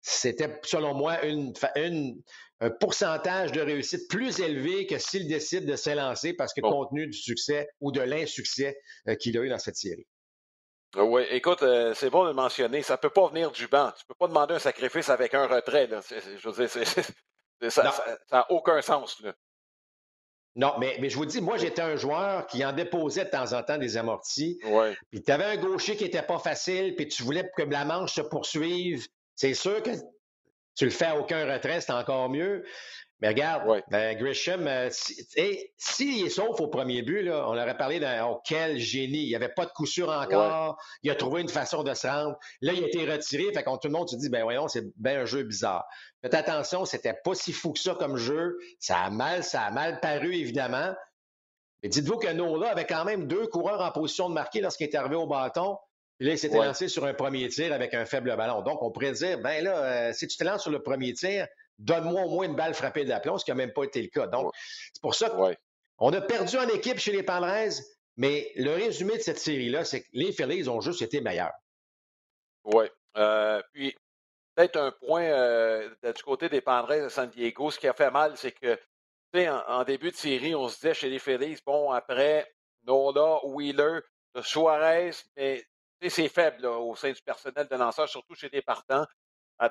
[0.03, 2.23] C'était, selon moi, une, une,
[2.61, 7.07] un pourcentage de réussite plus élevé que s'il décide de s'élancer parce que compte tenu
[7.07, 10.07] du succès ou de l'insuccès euh, qu'il a eu dans cette série.
[10.95, 12.81] Ah oui, écoute, euh, c'est bon de le mentionner.
[12.83, 13.91] Ça ne peut pas venir du banc.
[13.97, 15.89] Tu ne peux pas demander un sacrifice avec un retrait.
[15.89, 17.93] je veux dire, ça
[18.33, 19.23] n'a aucun sens.
[20.55, 23.53] Non, mais, mais, je vous dis, moi, j'étais un joueur qui en déposait de temps
[23.53, 24.59] en temps des amortis.
[24.65, 24.97] Ouais.
[25.11, 28.15] Puis tu avais un gaucher qui n'était pas facile, puis tu voulais que la manche
[28.15, 29.07] se poursuive.
[29.35, 29.91] C'est sûr que
[30.77, 32.65] tu le fais à aucun retrait, c'est encore mieux.
[33.21, 37.99] Mais regarde, ben, Grisham, euh, s'il est sauf au premier but, là, on aurait parlé
[37.99, 39.23] d'un oh, quel génie.
[39.23, 40.79] Il n'y avait pas de coup sûr encore.
[41.03, 42.39] Il a trouvé une façon de se rendre.
[42.61, 43.45] Là, il a été retiré.
[43.55, 45.87] Fait tout le monde se dit, ben voyons, c'est bien un jeu bizarre.
[46.21, 48.59] Faites attention, c'était pas si fou que ça comme jeu.
[48.81, 50.95] Ça a mal, ça a mal paru, évidemment.
[51.83, 54.95] Mais dites-vous que Nola avait quand même deux coureurs en position de marquer lorsqu'il est
[54.95, 55.79] arrivé au bâton.
[56.19, 58.63] Là, il s'était lancé sur un premier tir avec un faible ballon.
[58.63, 61.47] Donc, on pourrait dire, ben là, euh, si tu te lances sur le premier tir,
[61.79, 64.27] donne-moi au moins une balle frappée d'aplomb, ce qui n'a même pas été le cas.
[64.27, 64.53] Donc,
[64.93, 67.71] c'est pour ça qu'on a perdu en équipe chez les Padres,
[68.17, 71.53] mais le résumé de cette série-là, c'est que les Phillies ont juste été meilleurs.
[72.65, 72.87] Oui.
[73.19, 73.95] Euh, puis,
[74.55, 78.11] peut-être un point euh, du côté des Padres de San Diego, ce qui a fait
[78.11, 81.59] mal, c'est que, tu sais, en, début de série, on se disait chez les Phillies,
[81.67, 82.51] bon, après
[82.87, 84.01] Nola, Wheeler,
[84.43, 85.63] Suarez, mais
[86.03, 89.05] c'est faible au sein du personnel de lanceur, surtout chez les partants.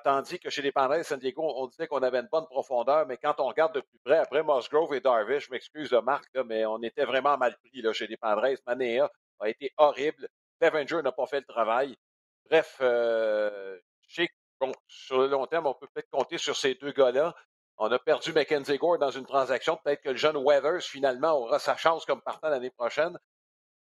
[0.04, 3.18] Tandis que chez les Padres San Diego, on disait qu'on avait une bonne profondeur, mais
[3.18, 6.66] quand on regarde de plus près, après Musgrove et Darvish, je m'excuse de Marc, mais
[6.66, 8.58] on était vraiment mal pris là, chez les Padres.
[8.66, 9.08] Manea
[9.40, 10.28] a été horrible.
[10.60, 11.96] Clevenger n'a pas fait le travail.
[12.50, 14.34] Bref, euh, sais que
[14.88, 17.36] sur le long terme, on peut peut-être compter sur ces deux gars-là.
[17.78, 19.78] On a perdu Mackenzie Gore dans une transaction.
[19.84, 23.20] Peut-être que le jeune Weathers, finalement, aura sa chance comme partant l'année prochaine.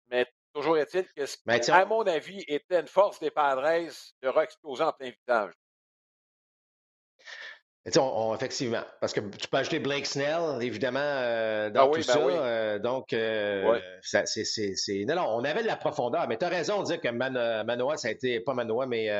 [0.08, 3.62] Mais Toujours est-il que, ce ben, à mon avis, était une force des Padres
[4.22, 5.52] de re-exploser en plein visage.
[7.98, 12.02] On, effectivement, parce que tu peux ajouter Blake Snell, évidemment, euh, dans ah tout ben
[12.02, 12.18] ça.
[12.18, 15.04] Euh, donc, euh, c'est.
[15.06, 17.96] Non, non, on avait de la profondeur, mais tu as raison de dire que Manoa,
[17.98, 19.10] ça a été, pas Manoa, mais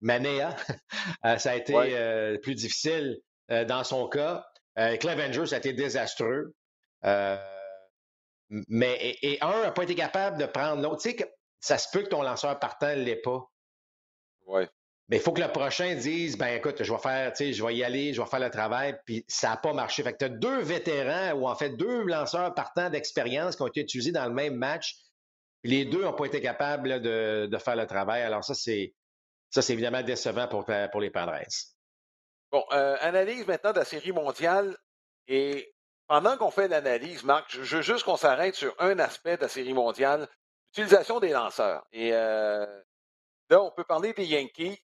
[0.00, 0.56] Manea,
[1.38, 3.18] ça a été plus difficile
[3.50, 4.46] dans son cas.
[4.76, 6.54] Clevenger, ça a été désastreux.
[8.50, 11.02] Mais, et, un n'a pas été capable de prendre l'autre.
[11.02, 11.24] Tu sais, que
[11.60, 13.44] ça se peut que ton lanceur partant ne l'ait pas.
[14.46, 14.64] Oui.
[15.08, 17.64] Mais il faut que le prochain dise ben écoute, je vais faire, tu sais, je
[17.64, 20.02] vais y aller, je vais faire le travail, puis ça n'a pas marché.
[20.02, 23.68] Fait que tu as deux vétérans ou en fait deux lanceurs partant d'expérience qui ont
[23.68, 24.96] été utilisés dans le même match.
[25.64, 28.22] les deux n'ont pas été capables de, faire le travail.
[28.22, 28.94] Alors, ça, c'est
[29.50, 31.40] ça, c'est évidemment décevant pour, pour les Padres.
[32.50, 34.76] Bon, euh, analyse maintenant de la série mondiale.
[35.26, 35.72] Et
[36.08, 39.48] pendant qu'on fait l'analyse, Marc, je, veux juste qu'on s'arrête sur un aspect de la
[39.48, 40.28] série mondiale,
[40.68, 41.86] l'utilisation des lanceurs.
[41.92, 42.66] Et euh,
[43.50, 44.78] Là, on peut parler des Yankees.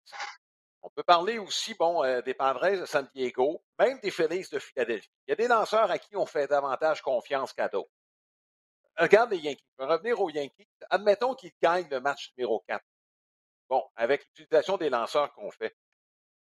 [0.81, 4.59] On peut parler aussi, bon, euh, des Padres de San Diego, même des Phillies de
[4.59, 5.09] Philadelphie.
[5.27, 7.91] Il y a des lanceurs à qui on fait davantage confiance qu'à d'autres.
[8.97, 9.65] Regarde les Yankees.
[9.77, 10.67] On va revenir aux Yankees.
[10.89, 12.83] Admettons qu'ils gagnent le match numéro 4.
[13.69, 15.75] Bon, avec l'utilisation des lanceurs qu'on fait.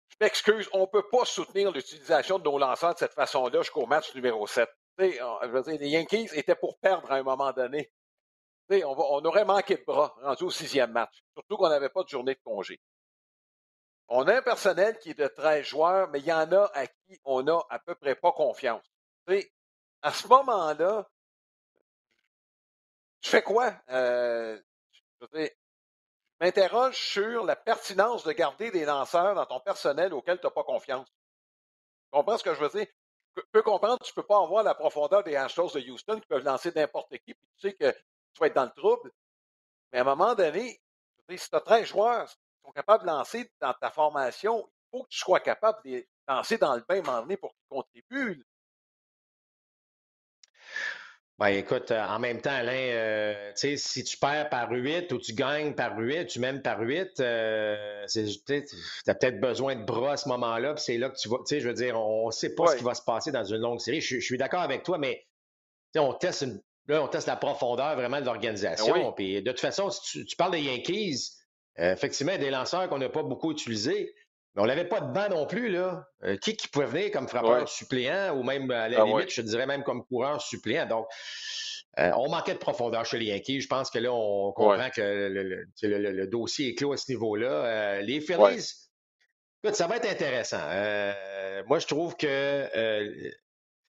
[0.08, 3.86] Je m'excuse, on ne peut pas soutenir l'utilisation de nos lanceurs de cette façon-là jusqu'au
[3.86, 4.68] match numéro 7.
[4.98, 7.90] je veux dire, les Yankees étaient pour perdre à un moment donné
[8.70, 12.34] on, aurait manqué de bras rendu au sixième match, surtout qu'on n'avait pas de journée
[12.34, 12.80] de congé.
[14.08, 16.86] On a un personnel qui est de 13 joueurs, mais il y en a à
[16.86, 18.84] qui on n'a à peu près pas confiance.
[20.02, 21.08] à ce moment-là,
[23.20, 23.74] tu fais quoi?
[23.88, 24.60] Euh,
[24.92, 25.50] je
[26.44, 30.62] m'interroge sur la pertinence de garder des lanceurs dans ton personnel auquel tu n'as pas
[30.62, 31.08] confiance.
[31.08, 32.86] Tu comprends ce que je veux dire?
[33.36, 36.26] Je peux comprendre tu ne peux pas avoir la profondeur des Astros de Houston qui
[36.26, 39.10] peuvent lancer n'importe qui, puis tu sais que tu vas être dans le trouble.
[39.90, 40.78] Mais à un moment donné,
[41.30, 45.04] si tu as 13 joueurs qui sont capables de lancer dans ta formation, il faut
[45.04, 48.44] que tu sois capable de lancer dans le bain donné pour qu'ils contribuent.
[51.38, 55.32] Ben, écoute, euh, en même temps, Alain, euh, si tu perds par 8 ou tu
[55.32, 58.62] gagnes par 8, tu mènes par 8, euh, tu
[59.08, 61.38] as peut-être besoin de bras à ce moment-là, c'est là que tu vas.
[61.50, 63.80] Je veux dire, on ne sait pas ce qui va se passer dans une longue
[63.80, 64.00] série.
[64.00, 65.26] Je, suis d'accord avec toi, mais
[65.96, 68.94] on teste une Là, on teste la profondeur vraiment de l'organisation.
[68.94, 71.30] Ben Puis de toute façon, si tu, parles des Yankees,
[71.78, 74.14] euh, effectivement, des lanceurs qu'on n'a pas beaucoup utilisés.
[74.54, 76.06] Mais on n'avait pas de banc non plus, là.
[76.22, 79.42] Euh, qui, qui pouvait venir comme frappeur suppléant ou même, à la ah limite, je
[79.42, 80.86] dirais même comme coureur suppléant?
[80.86, 81.06] Donc,
[81.98, 83.62] euh, on manquait de profondeur chez les Yankees.
[83.62, 85.00] Je pense que là, on comprend que
[85.82, 88.00] le, dossier est clos à ce niveau-là.
[88.02, 88.72] les Phillies,
[89.62, 90.62] écoute, ça va être intéressant.
[91.66, 92.68] moi, je trouve que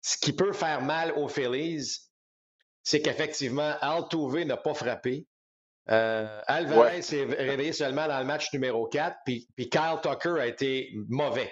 [0.01, 1.99] ce qui peut faire mal aux Phillies,
[2.83, 5.27] c'est qu'effectivement, Altuve n'a pas frappé.
[5.91, 10.93] Euh, Alvarez s'est réveillé seulement dans le match numéro 4, puis, Kyle Tucker a été
[11.09, 11.51] mauvais.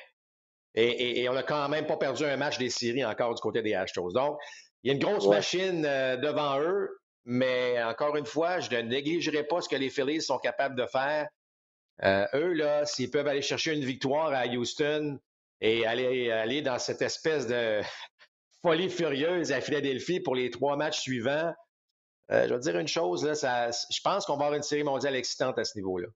[0.74, 3.72] Et, on n'a quand même pas perdu un match des séries encore du côté des
[3.72, 4.12] Astros.
[4.12, 4.36] Donc,
[4.82, 6.90] il y a une grosse machine euh, devant eux,
[7.24, 10.86] mais encore une fois, je ne négligerai pas ce que les Phillies sont capables de
[10.86, 11.26] faire.
[12.04, 15.18] Euh, eux, là, s'ils peuvent aller chercher une victoire à Houston
[15.62, 17.80] et aller, aller dans cette espèce de,
[18.62, 21.52] folie furieuse à Philadelphie pour les trois matchs suivants.
[22.32, 25.14] Euh, je vais dire une chose, là, je pense qu'on va avoir une série mondiale
[25.14, 26.08] excitante à ce niveau-là.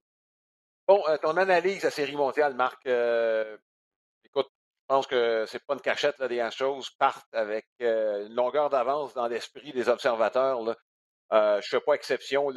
[0.87, 3.57] Bon, euh, ton analyse la série mondiale, Marc, euh,
[4.25, 8.69] écoute, je pense que c'est pas une cachette, là, des choses partent avec une longueur
[8.69, 10.59] d'avance dans l'esprit des observateurs.
[11.31, 12.49] je ne fais pas exception.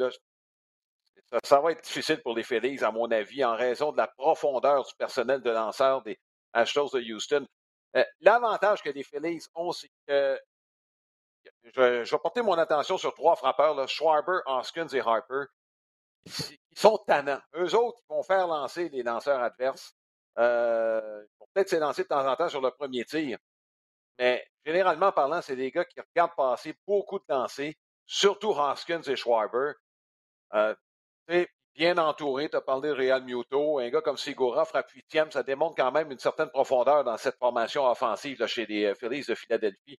[1.43, 4.83] Ça, va être difficile pour les Phillies, à mon avis, en raison de la profondeur
[4.83, 6.19] du personnel de lanceur des
[6.51, 7.47] Astros de Houston.
[8.19, 10.37] L'avantage que les Phillies ont, c'est que
[11.73, 15.45] je, vais porter mon attention sur trois frappeurs, Schwarber, Hoskins et Harper.
[16.25, 17.41] Ils sont tannants.
[17.55, 19.95] Eux autres, ils vont faire lancer les lanceurs adverses.
[20.37, 23.37] Euh, ils vont peut-être s'élancer de temps en temps sur le premier tir.
[24.17, 27.73] Mais généralement parlant, c'est des gars qui regardent passer beaucoup de lancers,
[28.05, 29.73] surtout Hoskins et Schwarber.
[30.53, 30.75] Euh,
[31.75, 32.49] bien entouré.
[32.49, 33.79] Tu as parlé de Real Muto.
[33.79, 35.31] Un gars comme Sigora frappe huitième.
[35.31, 38.95] Ça démontre quand même une certaine profondeur dans cette formation offensive là, chez les euh,
[38.95, 39.99] Phillies de Philadelphie.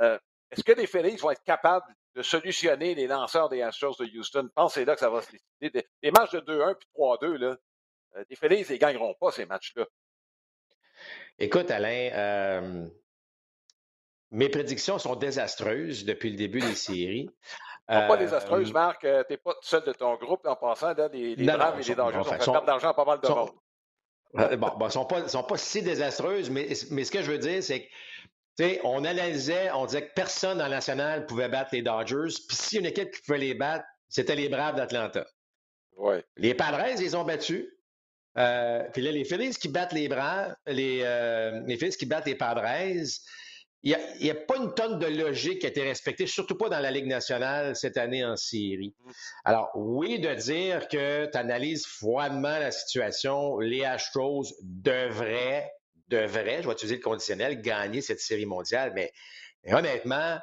[0.00, 0.18] Euh,
[0.50, 4.48] est-ce que les Phillies vont être capables de solutionner les lanceurs des Astros de Houston?
[4.54, 5.86] Pensez là que ça va se décider.
[6.02, 7.56] Les matchs de 2-1 puis 3-2, là,
[8.16, 9.86] euh, les Phillies ne gagneront pas ces matchs-là.
[11.38, 12.90] Écoute, Alain,
[14.30, 17.30] mes prédictions sont désastreuses depuis le début des séries
[17.90, 19.04] pas désastreuse, euh, Marc.
[19.04, 20.94] Euh, tu n'es pas seul de ton groupe en passant.
[20.94, 23.50] Là, les, les Braves et les sont perdre d'argent à pas mal de monde.
[24.38, 27.38] Euh, bon, bon, sont pas, sont pas si désastreuses, mais, mais ce que je veux
[27.38, 27.88] dire, c'est que
[28.84, 32.34] on analysait, on disait que personne dans la nationale pouvait battre les Dodgers.
[32.48, 35.26] Puis si une équipe qui pouvait les battre, c'était les Braves d'Atlanta.
[35.96, 36.24] Ouais.
[36.36, 37.66] Les Padres, ils ont battus.
[38.38, 42.26] Euh, puis là, les Phillies qui battent les bras, les, euh, les Phillies qui battent
[42.26, 42.64] les Padres,
[43.82, 46.80] il n'y a, pas une tonne de logique qui a été respectée, surtout pas dans
[46.80, 48.94] la Ligue nationale cette année en série.
[49.04, 49.10] Mm.
[49.44, 55.70] Alors, oui, de dire que tu analyses froidement la situation, les Astros devraient,
[56.10, 59.12] devraient, je vais utiliser le conditionnel, gagner cette série mondiale, mais,
[59.66, 60.38] honnêtement,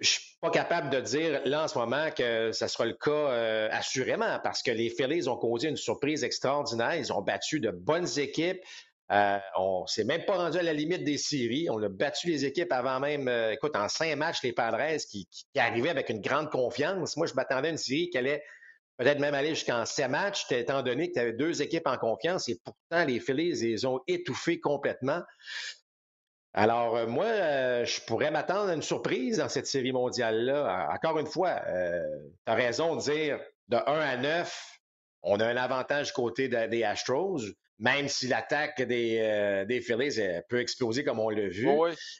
[0.00, 3.10] je suis pas capable de dire là en ce moment que ce sera le cas
[3.10, 6.96] euh, assurément parce que les Phillies ont causé une surprise extraordinaire.
[6.96, 8.60] Ils ont battu de bonnes équipes.
[9.12, 11.68] Euh, on s'est même pas rendu à la limite des séries.
[11.70, 15.28] On a battu les équipes avant même, euh, écoute, en cinq matchs, les Padres qui,
[15.30, 17.16] qui, arrivaient avec une grande confiance.
[17.16, 18.42] Moi, je m'attendais à une série qui allait
[18.96, 22.48] peut-être même aller jusqu'en sept matchs, étant donné que tu avais deux équipes en confiance
[22.48, 25.22] et pourtant les Phillies, ils ont étouffé complètement.
[26.52, 30.88] Alors, euh, moi, je pourrais m'attendre à une surprise dans cette série mondiale-là.
[30.92, 34.78] Encore une fois, tu as raison de dire de 1 à 9,
[35.22, 37.40] on a un avantage côté des Astros
[37.78, 41.68] même si l'attaque des, euh, des Phillies euh, peut exploser comme on l'a vu.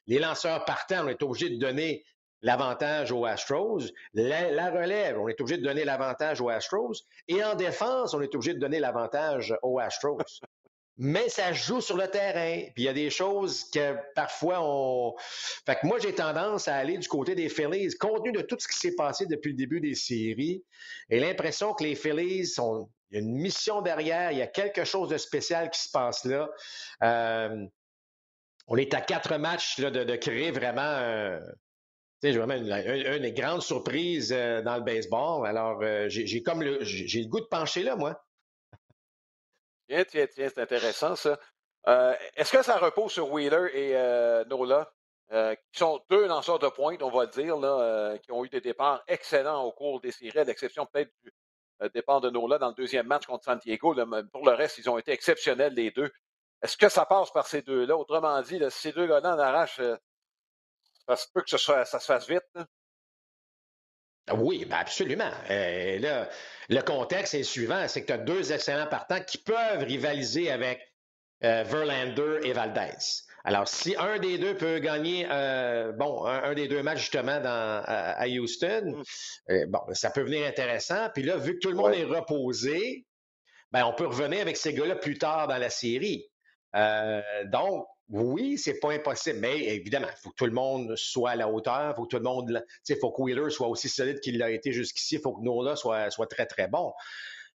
[0.07, 2.05] Les lanceurs partants, on est obligé de donner
[2.45, 3.81] l'avantage aux Astros.
[4.13, 7.03] La, relève, on est obligé de donner l'avantage aux Astros.
[7.27, 10.19] Et en défense, on est obligé de donner l'avantage aux Astros.
[10.97, 12.61] Mais ça joue sur le terrain.
[12.75, 15.17] Puis il y a des choses que parfois on.
[15.67, 18.57] Fait que moi, j'ai tendance à aller du côté des Phillies, compte tenu de tout
[18.61, 20.63] ce qui s'est passé depuis le début des séries.
[21.11, 24.47] Et l'impression que les Phillies sont il y a une mission derrière, il y a
[24.47, 26.49] quelque chose de spécial qui se passe là.
[27.03, 27.67] Euh,
[28.67, 31.39] on est à quatre matchs de, créer vraiment,
[32.25, 35.47] euh, vraiment une, des grandes surprises euh, dans le baseball.
[35.47, 38.23] Alors, j'ai comme le, j'ai le goût de pencher là, moi.
[39.89, 41.39] Tiens, tiens, tiens, c'est intéressant ça.
[42.37, 43.93] Est-ce que ça repose sur Wheeler et
[44.49, 44.91] Nola,
[45.31, 48.63] qui sont deux lanceurs de pointe, on va le dire, là, qui ont eu des
[48.63, 51.31] départs excellents au cours des séries, à l'exception peut-être du,
[51.83, 53.95] euh, départ de Nola dans le deuxième match contre Santiago.
[54.33, 56.11] pour le reste, ils ont été exceptionnels, les deux.
[56.63, 57.97] Est-ce que ça passe par ces deux-là?
[57.97, 59.97] Autrement dit, ces deux gars-là en arrachent, euh,
[61.09, 62.43] ça se peut que ça se fasse vite.
[64.33, 65.31] Oui, ben absolument.
[65.51, 66.29] Euh, là,
[66.71, 70.51] le contexte est le suivant, c'est que tu as deux excellents partants qui peuvent rivaliser
[70.51, 70.81] avec
[71.43, 73.25] Verlander et Valdez.
[73.47, 77.83] Alors, si un des deux peut gagner, euh, bon, un, des deux matchs justement dans,
[77.87, 79.03] à, Houston,
[79.51, 81.11] euh, bon, ça peut venir intéressant.
[81.13, 83.05] Puis là, vu que tout le monde est reposé,
[83.71, 86.27] ben, on peut revenir avec ces gars-là plus tard dans la série.
[86.75, 91.31] Euh, donc, oui, c'est pas impossible, mais évidemment, il faut que tout le monde soit
[91.31, 93.89] à la hauteur, il faut que tout le monde, il faut que Wheeler soit aussi
[93.89, 96.93] solide qu'il l'a été jusqu'ici, il faut que Nola soit, soit très, très bon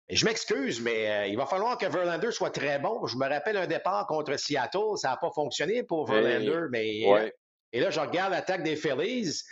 [0.09, 3.07] je m'excuse, mais euh, il va falloir que Verlander soit très bon.
[3.07, 7.29] Je me rappelle un départ contre Seattle, ça n'a pas fonctionné pour Verlander, mais euh,
[7.73, 9.43] et là, je regarde l'attaque des Phillies.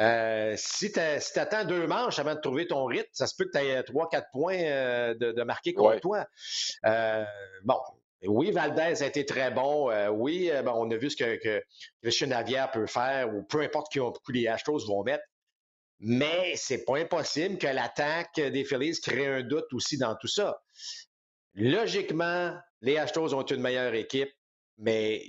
[0.00, 3.56] Euh, si tu attends deux manches avant de trouver ton rythme, ça se peut que
[3.56, 6.26] tu aies trois, quatre points de, de marquer contre toi.
[7.64, 7.78] bon,
[8.26, 9.90] oui, Valdez a été très bon.
[10.10, 11.62] oui, on a vu ce que, que
[12.02, 12.30] Christian
[12.72, 15.24] peut faire, ou peu importe qui, qui les Astros vont mettre.
[16.00, 20.58] Mais c'est pas impossible que l'attaque des Phillies crée un doute aussi dans tout ça.
[21.54, 24.30] Logiquement, les Astros ont une meilleure équipe,
[24.78, 25.22] mais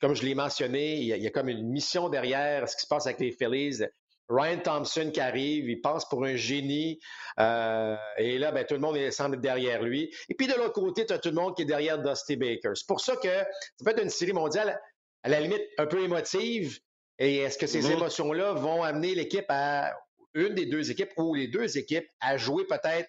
[0.00, 3.06] comme je l'ai mentionné, il y, a, comme une mission derrière ce qui se passe
[3.06, 3.82] avec les Phillies.
[4.30, 7.00] Ryan Thompson qui arrive, il passe pour un génie,
[7.38, 10.14] euh, et là, ben, tout le monde semble être derrière lui.
[10.28, 12.70] Et puis de l'autre côté, tu as tout le monde qui est derrière Dusty Baker.
[12.74, 14.80] C'est pour ça que ça peut être une série mondiale,
[15.22, 16.78] à la limite, un peu émotive.
[17.18, 17.96] Et est-ce que ces mm-hmm.
[17.96, 19.92] émotions-là vont amener l'équipe à,
[20.34, 23.08] une des deux équipes ou les deux équipes à jouer peut-être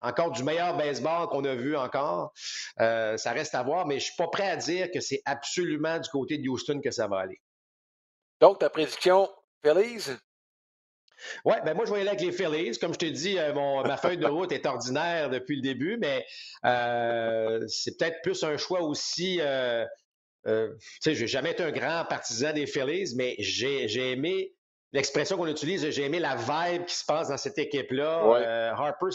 [0.00, 2.32] encore du meilleur baseball qu'on a vu encore?
[2.80, 5.22] Euh, ça reste à voir, mais je ne suis pas prêt à dire que c'est
[5.24, 7.40] absolument du côté de Houston que ça va aller.
[8.40, 9.28] Donc, ta prédiction,
[9.64, 10.16] Phillies?
[11.44, 12.78] Oui, ben moi, je vais aller avec les Phillies.
[12.78, 13.52] Comme je te dis, euh,
[13.84, 16.24] ma feuille de route est ordinaire depuis le début, mais
[16.64, 19.40] euh, c'est peut-être plus un choix aussi.
[19.40, 19.84] Euh,
[20.44, 24.52] tu sais, j'ai jamais été un grand partisan des Phillies, mais j'ai aimé
[24.92, 28.24] l'expression qu'on utilise, j'ai aimé la vibe qui se passe dans cette équipe-là.
[28.24, 29.06] Euh, Harper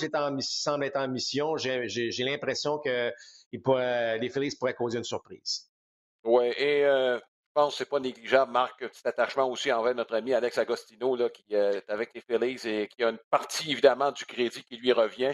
[0.42, 1.58] semble être en mission.
[1.58, 3.12] J'ai l'impression que
[3.52, 5.70] les Phillies pourraient causer une surprise.
[6.24, 7.24] Oui, et euh, je
[7.58, 11.16] pense que ce n'est pas négligeable, Marc, cet attachement aussi envers notre ami Alex Agostino,
[11.16, 14.64] là, qui euh, est avec les Phillies et qui a une partie, évidemment, du crédit
[14.64, 15.34] qui lui revient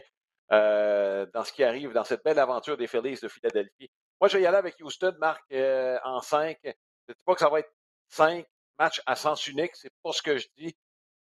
[0.49, 3.89] dans ce qui arrive dans cette belle aventure des Phillies de Philadelphie.
[4.21, 6.59] Moi, je vais y aller avec Houston, Marc, en 5.
[6.63, 7.73] Je ne dis pas que ça va être
[8.09, 8.45] 5,
[8.77, 10.75] match à sens unique, c'est pas ce que je dis,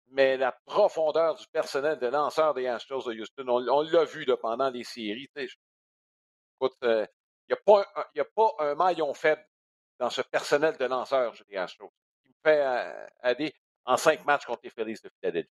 [0.08, 4.70] mais la profondeur du personnel de lanceurs des Astros de Houston, on, l'a vu pendant
[4.70, 5.28] les séries.
[5.34, 7.06] Écoute, il euh,
[7.48, 7.54] n'y
[8.20, 9.44] a, pas un maillon faible
[9.98, 11.92] dans ce personnel de lanceurs des Astros
[12.22, 15.50] qui me fait euh, aller en cinq matchs contre les Phillies de Philadelphie.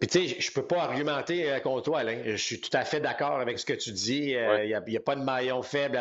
[0.00, 2.22] Puis tu sais, je peux pas argumenter euh, contre toi, Alain.
[2.24, 4.34] Je suis tout à fait d'accord avec ce que tu dis.
[4.34, 5.98] Euh, il n'y a, pas de maillon faible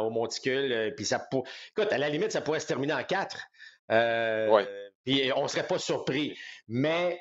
[0.00, 0.72] au monticule.
[0.72, 1.46] Euh, puis ça pour...
[1.76, 3.46] Écoute, à la limite, ça pourrait se terminer en quatre.
[5.04, 6.38] Puis on ne serait pas surpris.
[6.68, 7.20] Mais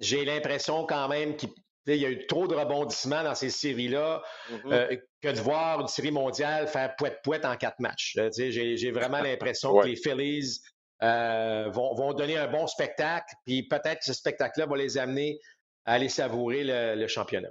[0.00, 1.50] j'ai l'impression quand même qu'il
[1.86, 5.00] y a eu trop de rebondissements dans ces séries-là mm-hmm.
[5.22, 8.16] que de voir une série mondiale faire poète-poète en quatre matchs.
[8.36, 10.60] J'ai vraiment l'impression que les Phillies
[11.02, 15.40] euh, vont, donner un bon spectacle, puis peut-être que ce spectacle-là va les amener
[15.84, 17.48] à aller savourer le, championnat.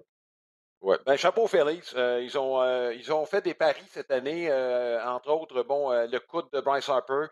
[0.80, 1.94] Oui, ben, chapeau Félix.
[1.98, 4.50] Euh, ils, ont, euh, ils ont fait des paris cette année,
[5.06, 7.26] entre autres, bon, le coup de Bryce Harper.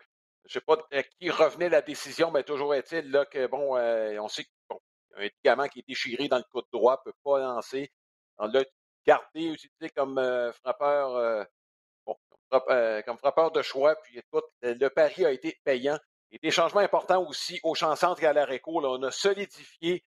[0.44, 0.76] Je ne sais pas
[1.18, 4.76] qui revenait la décision, mais toujours est-il là que, bon, on sait y a
[5.16, 7.90] un ligament qui est déchiré dans le coup droit, ne peut pas lancer.
[8.38, 8.64] On l'a
[9.06, 10.20] gardé, utilisé comme
[10.52, 11.46] frappeur,
[13.04, 13.96] comme frappeur de choix.
[14.02, 15.98] Puis écoute, le pari a été payant.
[16.32, 18.84] Et des changements importants aussi au champ centre et à l'arrêt-court.
[18.84, 20.04] On a solidifié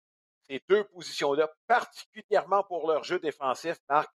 [0.47, 4.10] ces deux positions-là, particulièrement pour leur jeu défensif, Marc.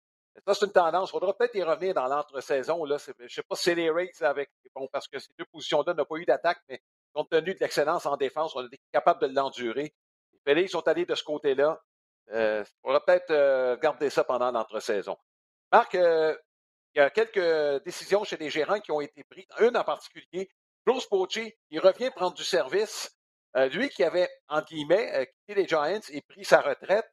[0.46, 1.08] Ça, c'est une tendance.
[1.08, 2.86] Il faudra peut-être y revenir dans l'entre-saison.
[2.86, 4.50] Je ne sais pas si c'est les Rays avec.
[4.74, 6.80] Bon, parce que ces deux positions-là n'ont pas eu d'attaque, mais
[7.12, 9.94] compte tenu de l'excellence en défense, on a été capable de l'endurer.
[10.46, 11.82] Les Phillies sont allés de ce côté-là.
[12.30, 15.16] Euh, il faudra peut-être euh, garder ça pendant l'entre-saison.
[15.72, 16.36] Marc, euh,
[16.94, 19.46] il y a quelques décisions chez les gérants qui ont été prises.
[19.60, 20.48] Une en particulier,
[20.86, 23.12] Bruce Bochy, il revient prendre du service.
[23.56, 27.10] Euh, lui qui avait, entre guillemets, quitté les Giants et pris sa retraite,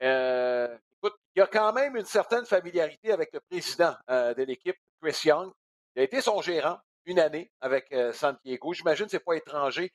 [0.00, 5.50] écoute, il a quand même une certaine familiarité avec le président de l'équipe, Chris Young.
[5.94, 8.72] Il a été son gérant une année avec San Diego.
[8.74, 9.92] J'imagine que ce n'est pas étranger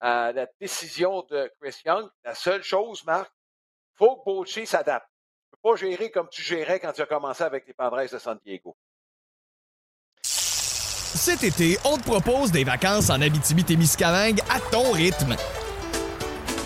[0.00, 2.08] à la décision de Chris Young.
[2.24, 3.30] La seule chose, Marc,
[3.94, 5.08] faut que Bochy s'adapte.
[5.50, 8.18] Tu peux pas gérer comme tu gérais quand tu as commencé avec les Padres de
[8.18, 8.76] San Diego.
[10.22, 15.36] Cet été, on te propose des vacances en Abitibi-Témiscamingue à ton rythme.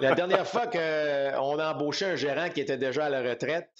[0.00, 3.70] la dernière fois qu'on a embauché un gérant qui était déjà à la retraite,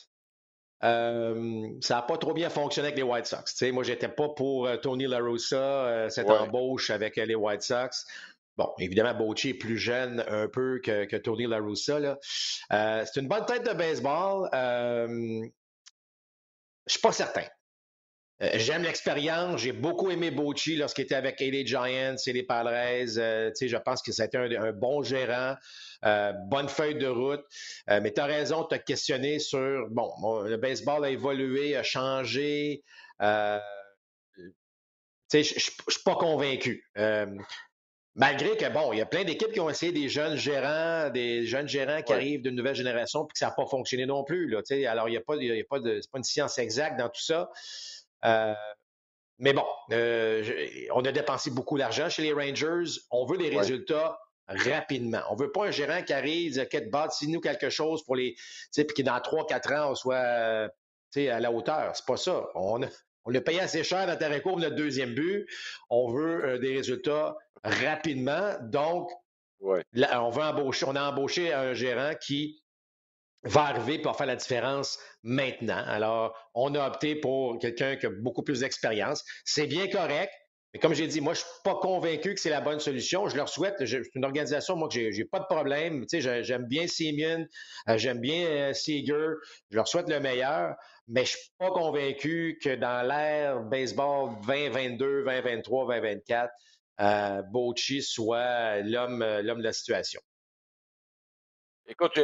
[0.85, 3.45] euh, ça n'a pas trop bien fonctionné avec les White Sox.
[3.47, 8.07] sais, moi, j'étais pas pour euh, Tony La Russa, cette embauche avec les White Sox.
[8.57, 12.19] Bon, évidemment, Bochy est plus jeune un peu que, Tony La Russa.
[12.71, 14.49] c'est une bonne tête de baseball.
[14.53, 15.49] je
[16.87, 17.45] suis pas certain.
[18.43, 19.61] Euh, j'aime l'expérience.
[19.61, 22.71] J'ai beaucoup aimé Bochy lorsqu'il était avec les Giants et les Padres.
[22.73, 25.57] Euh, je pense que c'était un, un bon gérant,
[26.05, 27.45] euh, bonne feuille de route.
[27.89, 32.85] mais tu as raison de te questionner sur, bon, le baseball a évolué, a changé.
[33.21, 33.59] je
[35.35, 36.85] ne suis pas convaincu.
[38.19, 41.47] Malgré que, bon, il y a plein d'équipes qui ont essayé des jeunes gérants, des
[41.47, 44.49] jeunes gérants qui arrivent d'une nouvelle génération, puis que ça n'a pas fonctionné non plus.
[44.49, 44.61] Là,
[44.91, 47.49] alors, il n'y a pas, a pas de, pas une science exacte dans tout ça.
[48.25, 48.55] Euh,
[49.39, 50.45] mais bon, euh,
[50.93, 53.01] on a dépensé beaucoup d'argent chez les Rangers.
[53.11, 55.21] On veut des résultats rapidement.
[55.31, 58.35] On veut pas un gérant qui arrive, qui bâtit nous quelque chose pour les,
[58.75, 60.71] puis qui dans 3-4 ans, on soit
[61.17, 61.93] à la hauteur.
[61.95, 62.49] C'est pas ça.
[62.55, 62.87] On a,
[63.25, 65.47] on l'a payé assez cher dans terrain court notre deuxième but.
[65.91, 68.55] On veut euh, des résultats rapidement.
[68.63, 69.11] Donc,
[69.61, 72.63] on veut embaucher, on a embauché un gérant qui
[73.45, 75.83] va arriver pour faire la différence maintenant.
[75.87, 79.25] Alors, on a opté pour quelqu'un qui a beaucoup plus d'expérience.
[79.45, 80.33] C'est bien correct.
[80.75, 83.27] Mais comme j'ai dit, moi, je suis pas convaincu que c'est la bonne solution.
[83.29, 86.05] Je leur souhaite, c'est une organisation, moi, que j'ai pas de problème.
[86.07, 87.47] Tu sais, j'aime bien Simeon,
[87.89, 89.37] euh, j'aime bien euh, Seeger.
[89.71, 90.75] Je leur souhaite le meilleur.
[91.07, 96.53] Mais je suis pas convaincu que dans l'ère baseball 2022, 2023, 2024,
[97.01, 97.43] euh,
[98.03, 100.21] soit l'homme, euh, l'homme de la situation.
[101.87, 102.21] Écoute,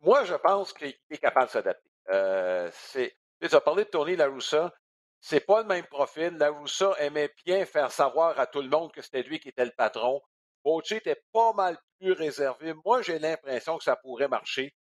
[0.00, 1.90] moi, je pense qu'il est capable de s'adapter.
[2.10, 4.72] Euh, tu as parlé de Tony Laroussa.
[5.20, 6.36] C'est pas le même profil.
[6.38, 9.72] Laroussa aimait bien faire savoir à tout le monde que c'était lui qui était le
[9.76, 10.20] patron.
[10.64, 12.74] Bochy était pas mal plus réservé.
[12.84, 14.74] Moi, j'ai l'impression que ça pourrait marcher.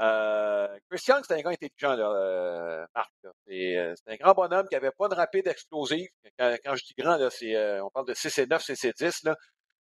[0.00, 3.10] Euh, Christian, c'est un gars intelligent, là, euh, Marc.
[3.24, 6.08] Euh, c'est, un grand bonhomme qui avait pas de rapide explosive.
[6.38, 9.22] Quand, je dis grand, là, euh, on parle de 6 et 9, 6 et 10.
[9.24, 9.34] Là.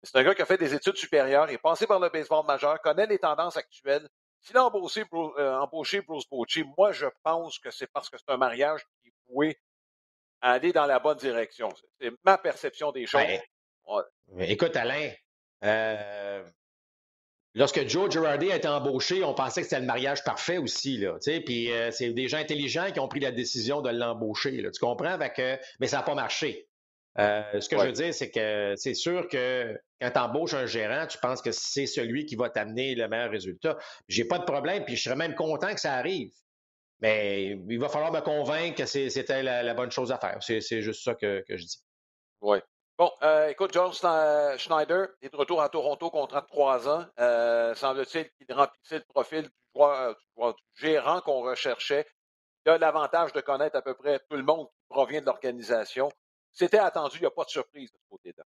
[0.04, 2.46] C'est un gars qui a fait des études supérieures, il est passé par le baseball
[2.46, 4.08] majeur, connaît les tendances actuelles.
[4.42, 8.32] S'il a embauché, euh, embauché Bruce Bochy, moi, je pense que c'est parce que c'est
[8.32, 9.60] un mariage qui est voué
[10.42, 11.70] à aller dans la bonne direction.
[12.00, 13.22] C'est ma perception des choses.
[14.40, 15.12] Écoute, Alain,
[15.64, 16.44] euh,
[17.54, 20.98] lorsque Joe Girardi a été embauché, on pensait que c'était le mariage parfait aussi.
[20.98, 24.58] Là, puis euh, c'est des gens intelligents qui ont pris la décision de l'embaucher.
[24.72, 25.18] Tu comprends?
[25.36, 26.68] que, mais ça n'a pas marché.
[27.20, 30.66] Euh, ce que je veux dire, c'est que c'est sûr que quand tu embauches un
[30.66, 33.78] gérant, tu penses que c'est celui qui va t'amener le meilleur résultat.
[34.08, 36.32] J'ai pas de problème, puis je serais même content que ça arrive.
[37.02, 40.38] Mais il va falloir me convaincre que c'était la, bonne chose à faire.
[40.42, 41.84] C'est juste ça que, je dis.
[42.42, 42.60] Oui.
[42.98, 47.06] Bon, euh, écoute, John Schneider est de retour à Toronto, contrat de trois ans.
[47.20, 52.06] Euh, semble-t-il qu'il remplissait le profil du, du gérant qu'on recherchait.
[52.66, 56.12] Il a l'avantage de connaître à peu près tout le monde qui provient de l'organisation.
[56.54, 58.44] C'était attendu, il n'y a pas de surprise de ce côté-là.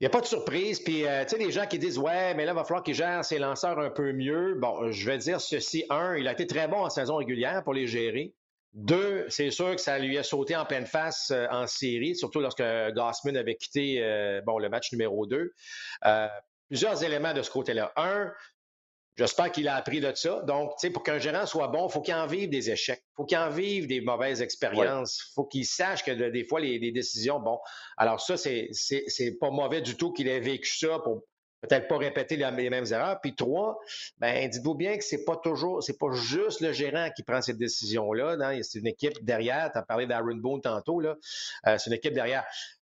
[0.00, 0.80] Il n'y a pas de surprise.
[0.80, 2.94] Puis, euh, tu sais, les gens qui disent, ouais, mais là, il va falloir qu'il
[2.94, 4.54] gère ses lanceurs un peu mieux.
[4.54, 5.84] Bon, je vais dire ceci.
[5.90, 8.34] Un, il a été très bon en saison régulière pour les gérer.
[8.72, 12.40] Deux, c'est sûr que ça lui a sauté en pleine face euh, en série, surtout
[12.40, 15.52] lorsque Gossman avait quitté euh, bon, le match numéro deux.
[16.68, 17.92] plusieurs éléments de ce côté-là.
[17.96, 18.32] Un,
[19.16, 20.40] J'espère qu'il a appris de ça.
[20.42, 23.02] Donc, tu sais, pour qu'un gérant soit bon, il faut qu'il en vive des échecs.
[23.12, 25.20] il faut qu'il en vive des mauvaises expériences.
[25.30, 27.60] il faut qu'il sache que des fois, les, décisions, bon.
[27.96, 31.22] Alors, ça, c'est, c'est, pas mauvais du tout qu'il ait vécu ça pour
[31.60, 33.20] peut-être pas répéter les, mêmes erreurs.
[33.20, 33.78] Puis trois,
[34.18, 37.58] ben, dites-vous bien que c'est pas toujours, c'est pas juste le gérant qui prend cette
[37.58, 38.36] décision-là.
[38.62, 39.70] C'est une équipe derrière.
[39.70, 41.14] Tu as parlé d'Aaron Boone tantôt, là.
[41.68, 42.44] Euh, c'est une équipe derrière.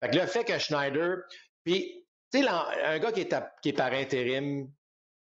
[0.01, 1.17] Fait que le fait que Schneider,
[1.63, 4.67] puis, tu sais, un gars qui est, qui est par intérim,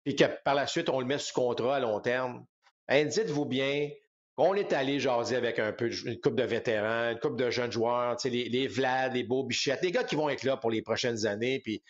[0.03, 2.45] puis que par la suite, on le met sous contrat à long terme,
[2.89, 3.89] dites-vous bien
[4.35, 8.67] qu'on est allé jaser avec une coupe de vétérans, une coupe de jeunes joueurs, les,
[8.67, 11.59] Vlad, les Beau Bichette, les gars qui vont être là pour les prochaines années.
[11.59, 11.83] Puis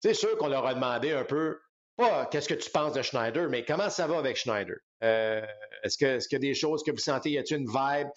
[0.00, 1.60] c'est sûr qu'on leur a demandé un peu,
[1.96, 4.76] pas qu'est-ce que tu penses de Schneider, mais comment ça va avec Schneider?
[5.04, 5.46] Euh,
[5.84, 8.08] est-ce, que, est-ce des choses que vous sentez, y a-t-il une vibe?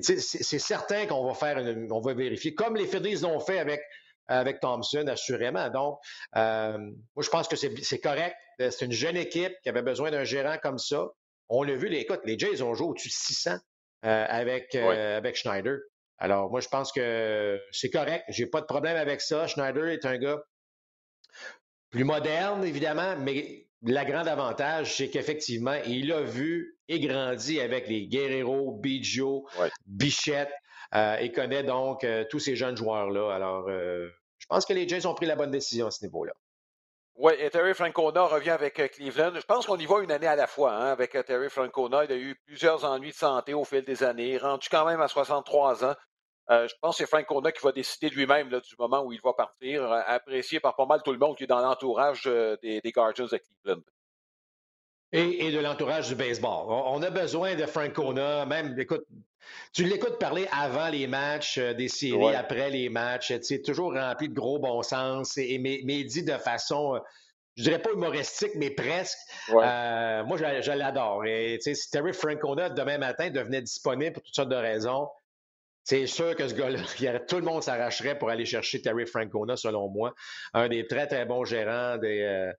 [0.00, 1.58] c'est, certain qu'on va faire,
[1.90, 3.80] on va vérifier, comme les Phillies l'ont fait avec
[4.28, 5.68] avec Thompson, assurément.
[5.70, 5.98] Donc,
[6.36, 8.36] euh, moi, je pense que c'est correct.
[8.58, 11.06] C'est une jeune équipe qui avait besoin d'un gérant comme ça.
[11.48, 15.16] On l'a vu, les, écoute, les Jays ont joué au-dessus de 600 euh, avec, euh,
[15.16, 15.78] avec Schneider.
[16.18, 18.24] Alors, moi, je pense que c'est correct.
[18.28, 19.46] J'ai pas de problème avec ça.
[19.46, 20.40] Schneider est un gars
[21.90, 27.88] plus moderne, évidemment, mais la grande avantage, c'est qu'effectivement, il a vu et grandi avec
[27.88, 29.46] les Guerrero, Biggio,
[29.86, 30.52] Bichette.
[30.92, 33.32] il connaît donc tous ces jeunes joueurs-là.
[33.32, 34.10] Alors, je
[34.48, 36.32] pense que les Jays ont pris la bonne décision à ce niveau-là.
[37.18, 39.32] Oui, et Terry Francona revient avec euh, Cleveland.
[39.34, 42.04] Je pense qu'on y va une année à la fois hein, avec euh, Terry Francona.
[42.04, 45.08] Il a eu plusieurs ennuis de santé au fil des années, rendu quand même à
[45.08, 45.96] 63 ans.
[46.50, 49.32] Euh, je pense que c'est Francona qui va décider lui-même du moment où il va
[49.32, 52.22] partir, apprécié par pas mal tout le monde qui est dans l'entourage
[52.62, 53.82] des, Guardians de Cleveland.
[55.10, 56.66] Et, de l'entourage du baseball.
[56.68, 59.04] On, a besoin de Francona, même, écoute,
[59.72, 64.34] tu l'écoutes parler avant les matchs, des séries, après les matchs, c'est toujours rempli de
[64.34, 67.00] gros bon sens, et, mais, mais dit de façon
[67.58, 69.18] je dirais pas humoristique, mais presque.
[69.50, 71.24] Euh, moi, je, l'adore.
[71.26, 75.08] Et si Terry Francona, demain matin, devenait disponible pour toutes sortes de raisons,
[75.82, 79.88] c'est sûr que ce gars-là, tout le monde s'arracherait pour aller chercher Terry Francona, selon
[79.88, 80.14] moi.
[80.54, 82.52] Un des très, très bons gérants euh,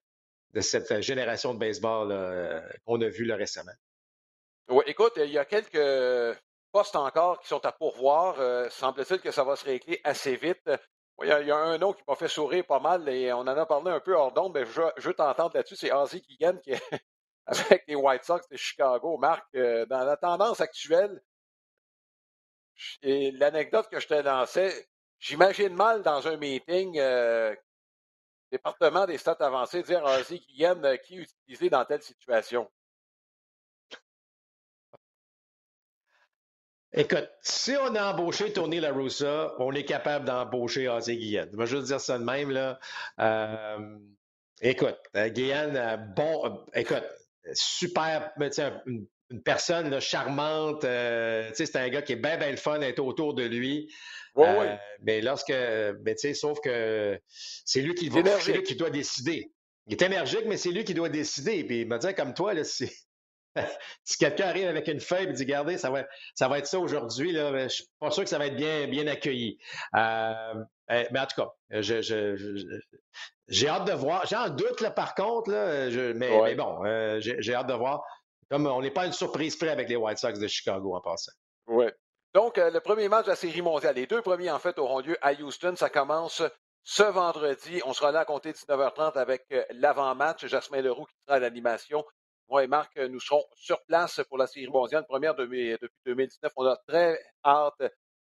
[0.53, 3.71] de cette génération de baseball euh, qu'on a vu là, récemment.
[4.67, 6.37] Oui, écoute, il y a quelques
[6.72, 8.36] postes encore qui sont à pourvoir.
[8.72, 10.70] Semble-t-il que ça va se régler assez vite.
[11.22, 13.65] Il y, a, un nom qui m'a fait sourire pas mal et on en a
[13.65, 15.76] parlé un peu hors d'onde, mais je, veux t'entendre là-dessus.
[15.76, 16.82] C'est Ozzy Keegan qui est
[17.45, 19.17] avec les White Sox de Chicago.
[19.17, 21.22] Marc, euh, dans la tendance actuelle,
[23.03, 24.88] l'anecdote que je te lançais,
[25.20, 27.53] j'imagine mal dans un meeting, euh,
[28.49, 32.70] département des stats avancés, dire Ozzy euh, qui utiliser dans telle situation.
[36.93, 41.47] Écoute, si on a embauché Tony La Russa, on est capable d'embaucher Ozzy Guillen.
[41.51, 42.49] Je vais juste dire ça de même.
[42.49, 42.79] Là.
[43.19, 43.97] Euh,
[44.61, 47.03] écoute, euh, Guillen, euh, bon, écoute,
[47.53, 48.31] super,
[48.87, 50.81] une, une personne charmante.
[50.81, 53.93] c'est un gars qui est bien, bien le fun d'être autour de lui.
[54.35, 54.65] Oui, oui.
[55.03, 55.53] Mais lorsque,
[56.03, 59.51] mais sauf que c'est lui qui, lui qui doit décider.
[59.85, 61.63] Il est énergique, mais c'est lui qui doit décider.
[61.63, 62.91] Puis il m'a dit comme toi, là, c'est
[64.03, 66.79] si quelqu'un arrive avec une feuille et dit Regardez, ça va, ça va être ça
[66.79, 69.57] aujourd'hui, je ne suis pas sûr que ça va être bien, bien accueilli.
[69.95, 70.53] Euh,
[70.91, 71.51] eh, mais en tout cas,
[73.47, 74.25] j'ai hâte de voir.
[74.25, 78.03] J'ai un doute, là, par contre, là, mais, bon, euh, j'ai hâte de voir.
[78.49, 81.31] Comme on n'est pas une surprise près avec les White Sox de Chicago en passant.
[81.67, 81.85] Oui.
[82.33, 85.01] Donc, euh, le premier match de la série mondiale, les deux premiers, en fait, auront
[85.01, 85.75] lieu à Houston.
[85.75, 86.41] Ça commence
[86.83, 87.81] ce vendredi.
[87.85, 90.47] On sera là à compter 19h30 avec l'avant-match.
[90.47, 92.03] Jasmin Leroux qui sera à l'animation
[92.49, 96.51] moi et Marc, euh, nous serons sur place pour la série mondiale première depuis 2019.
[96.55, 97.81] On a très hâte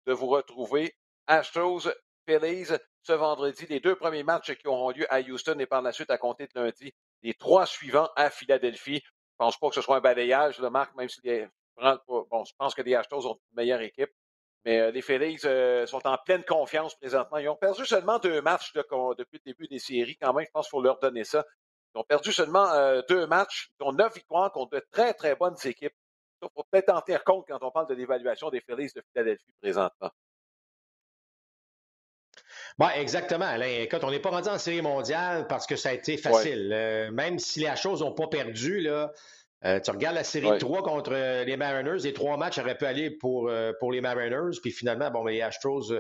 [0.06, 0.96] de vous retrouver.
[1.28, 1.90] Astros,
[2.28, 5.92] Phillies, ce vendredi, les deux premiers matchs qui auront lieu à Houston et par la
[5.92, 6.94] suite à compter de lundi,
[7.24, 9.02] les trois suivants à Philadelphie.
[9.04, 11.48] Je ne pense pas que ce soit un balayage, Marc, même si les,
[12.08, 14.12] bon, je pense que les Astros ont une meilleure équipe.
[14.64, 17.38] Mais euh, les Phillies euh, sont en pleine confiance présentement.
[17.38, 20.18] Ils ont perdu seulement deux matchs depuis le début des séries.
[20.20, 21.46] Quand même, je pense qu'il faut leur donner ça.
[21.96, 25.56] Ils ont perdu seulement euh, deux matchs, dont neuf victoires contre de très, très bonnes
[25.64, 25.94] équipes.
[26.42, 29.54] Il faut peut-être en tenir compte quand on parle de l'évaluation des Phillies de Philadelphie
[29.62, 30.12] présentement.
[32.78, 33.84] Bon, exactement, Alain.
[33.84, 37.10] Écoute, on n'est pas rendu en série mondiale parce que ça a été facile.
[37.14, 39.12] même si les choses n'ont pas perdu, là,
[39.66, 42.86] euh, tu regardes la série 3 contre euh, les Mariners, les trois matchs auraient pu
[42.86, 45.94] aller pour, euh, pour les Mariners, puis finalement, bon, les Astros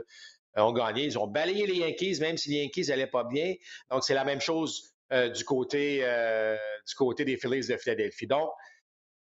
[0.55, 1.05] ont gagné.
[1.05, 3.55] Ils ont balayé les Yankees, même si les Yankees n'allaient pas bien.
[3.89, 5.99] Donc, c'est la même chose du, côté,
[6.87, 8.27] du côté des Phillies de Philadelphie.
[8.27, 8.49] Donc,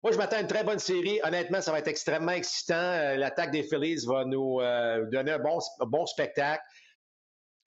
[0.03, 1.21] moi, je m'attends à une très bonne série.
[1.23, 3.15] Honnêtement, ça va être extrêmement excitant.
[3.17, 4.61] L'attaque des Phillies va nous
[5.11, 6.63] donner un bon, bon spectacle.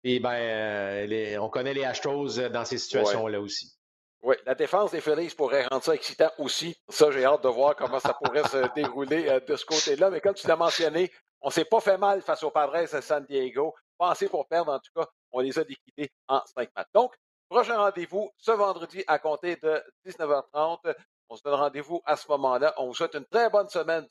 [0.05, 3.79] Et ben, on connaît les Astros dans ces situations-là aussi.
[4.23, 6.77] Oui, la défense des Phillies pourrait rendre ça excitant aussi.
[6.89, 10.11] Ça, j'ai hâte de voir comment ça pourrait se dérouler euh, de ce côté-là.
[10.11, 13.01] Mais comme tu l'as mentionné, on ne s'est pas fait mal face aux Padres de
[13.01, 13.75] San Diego.
[13.97, 16.89] Pensez pour perdre, en tout cas, on les a liquidés en cinq matchs.
[16.95, 17.15] Donc,
[17.49, 20.95] prochain rendez-vous ce vendredi à compter de 19h30.
[21.29, 22.75] On se donne rendez-vous à ce moment-là.
[22.79, 24.07] On vous souhaite une très bonne semaine.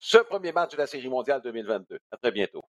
[0.00, 1.98] Ce premier match de la Série mondiale 2022.
[2.10, 2.62] À très bientôt.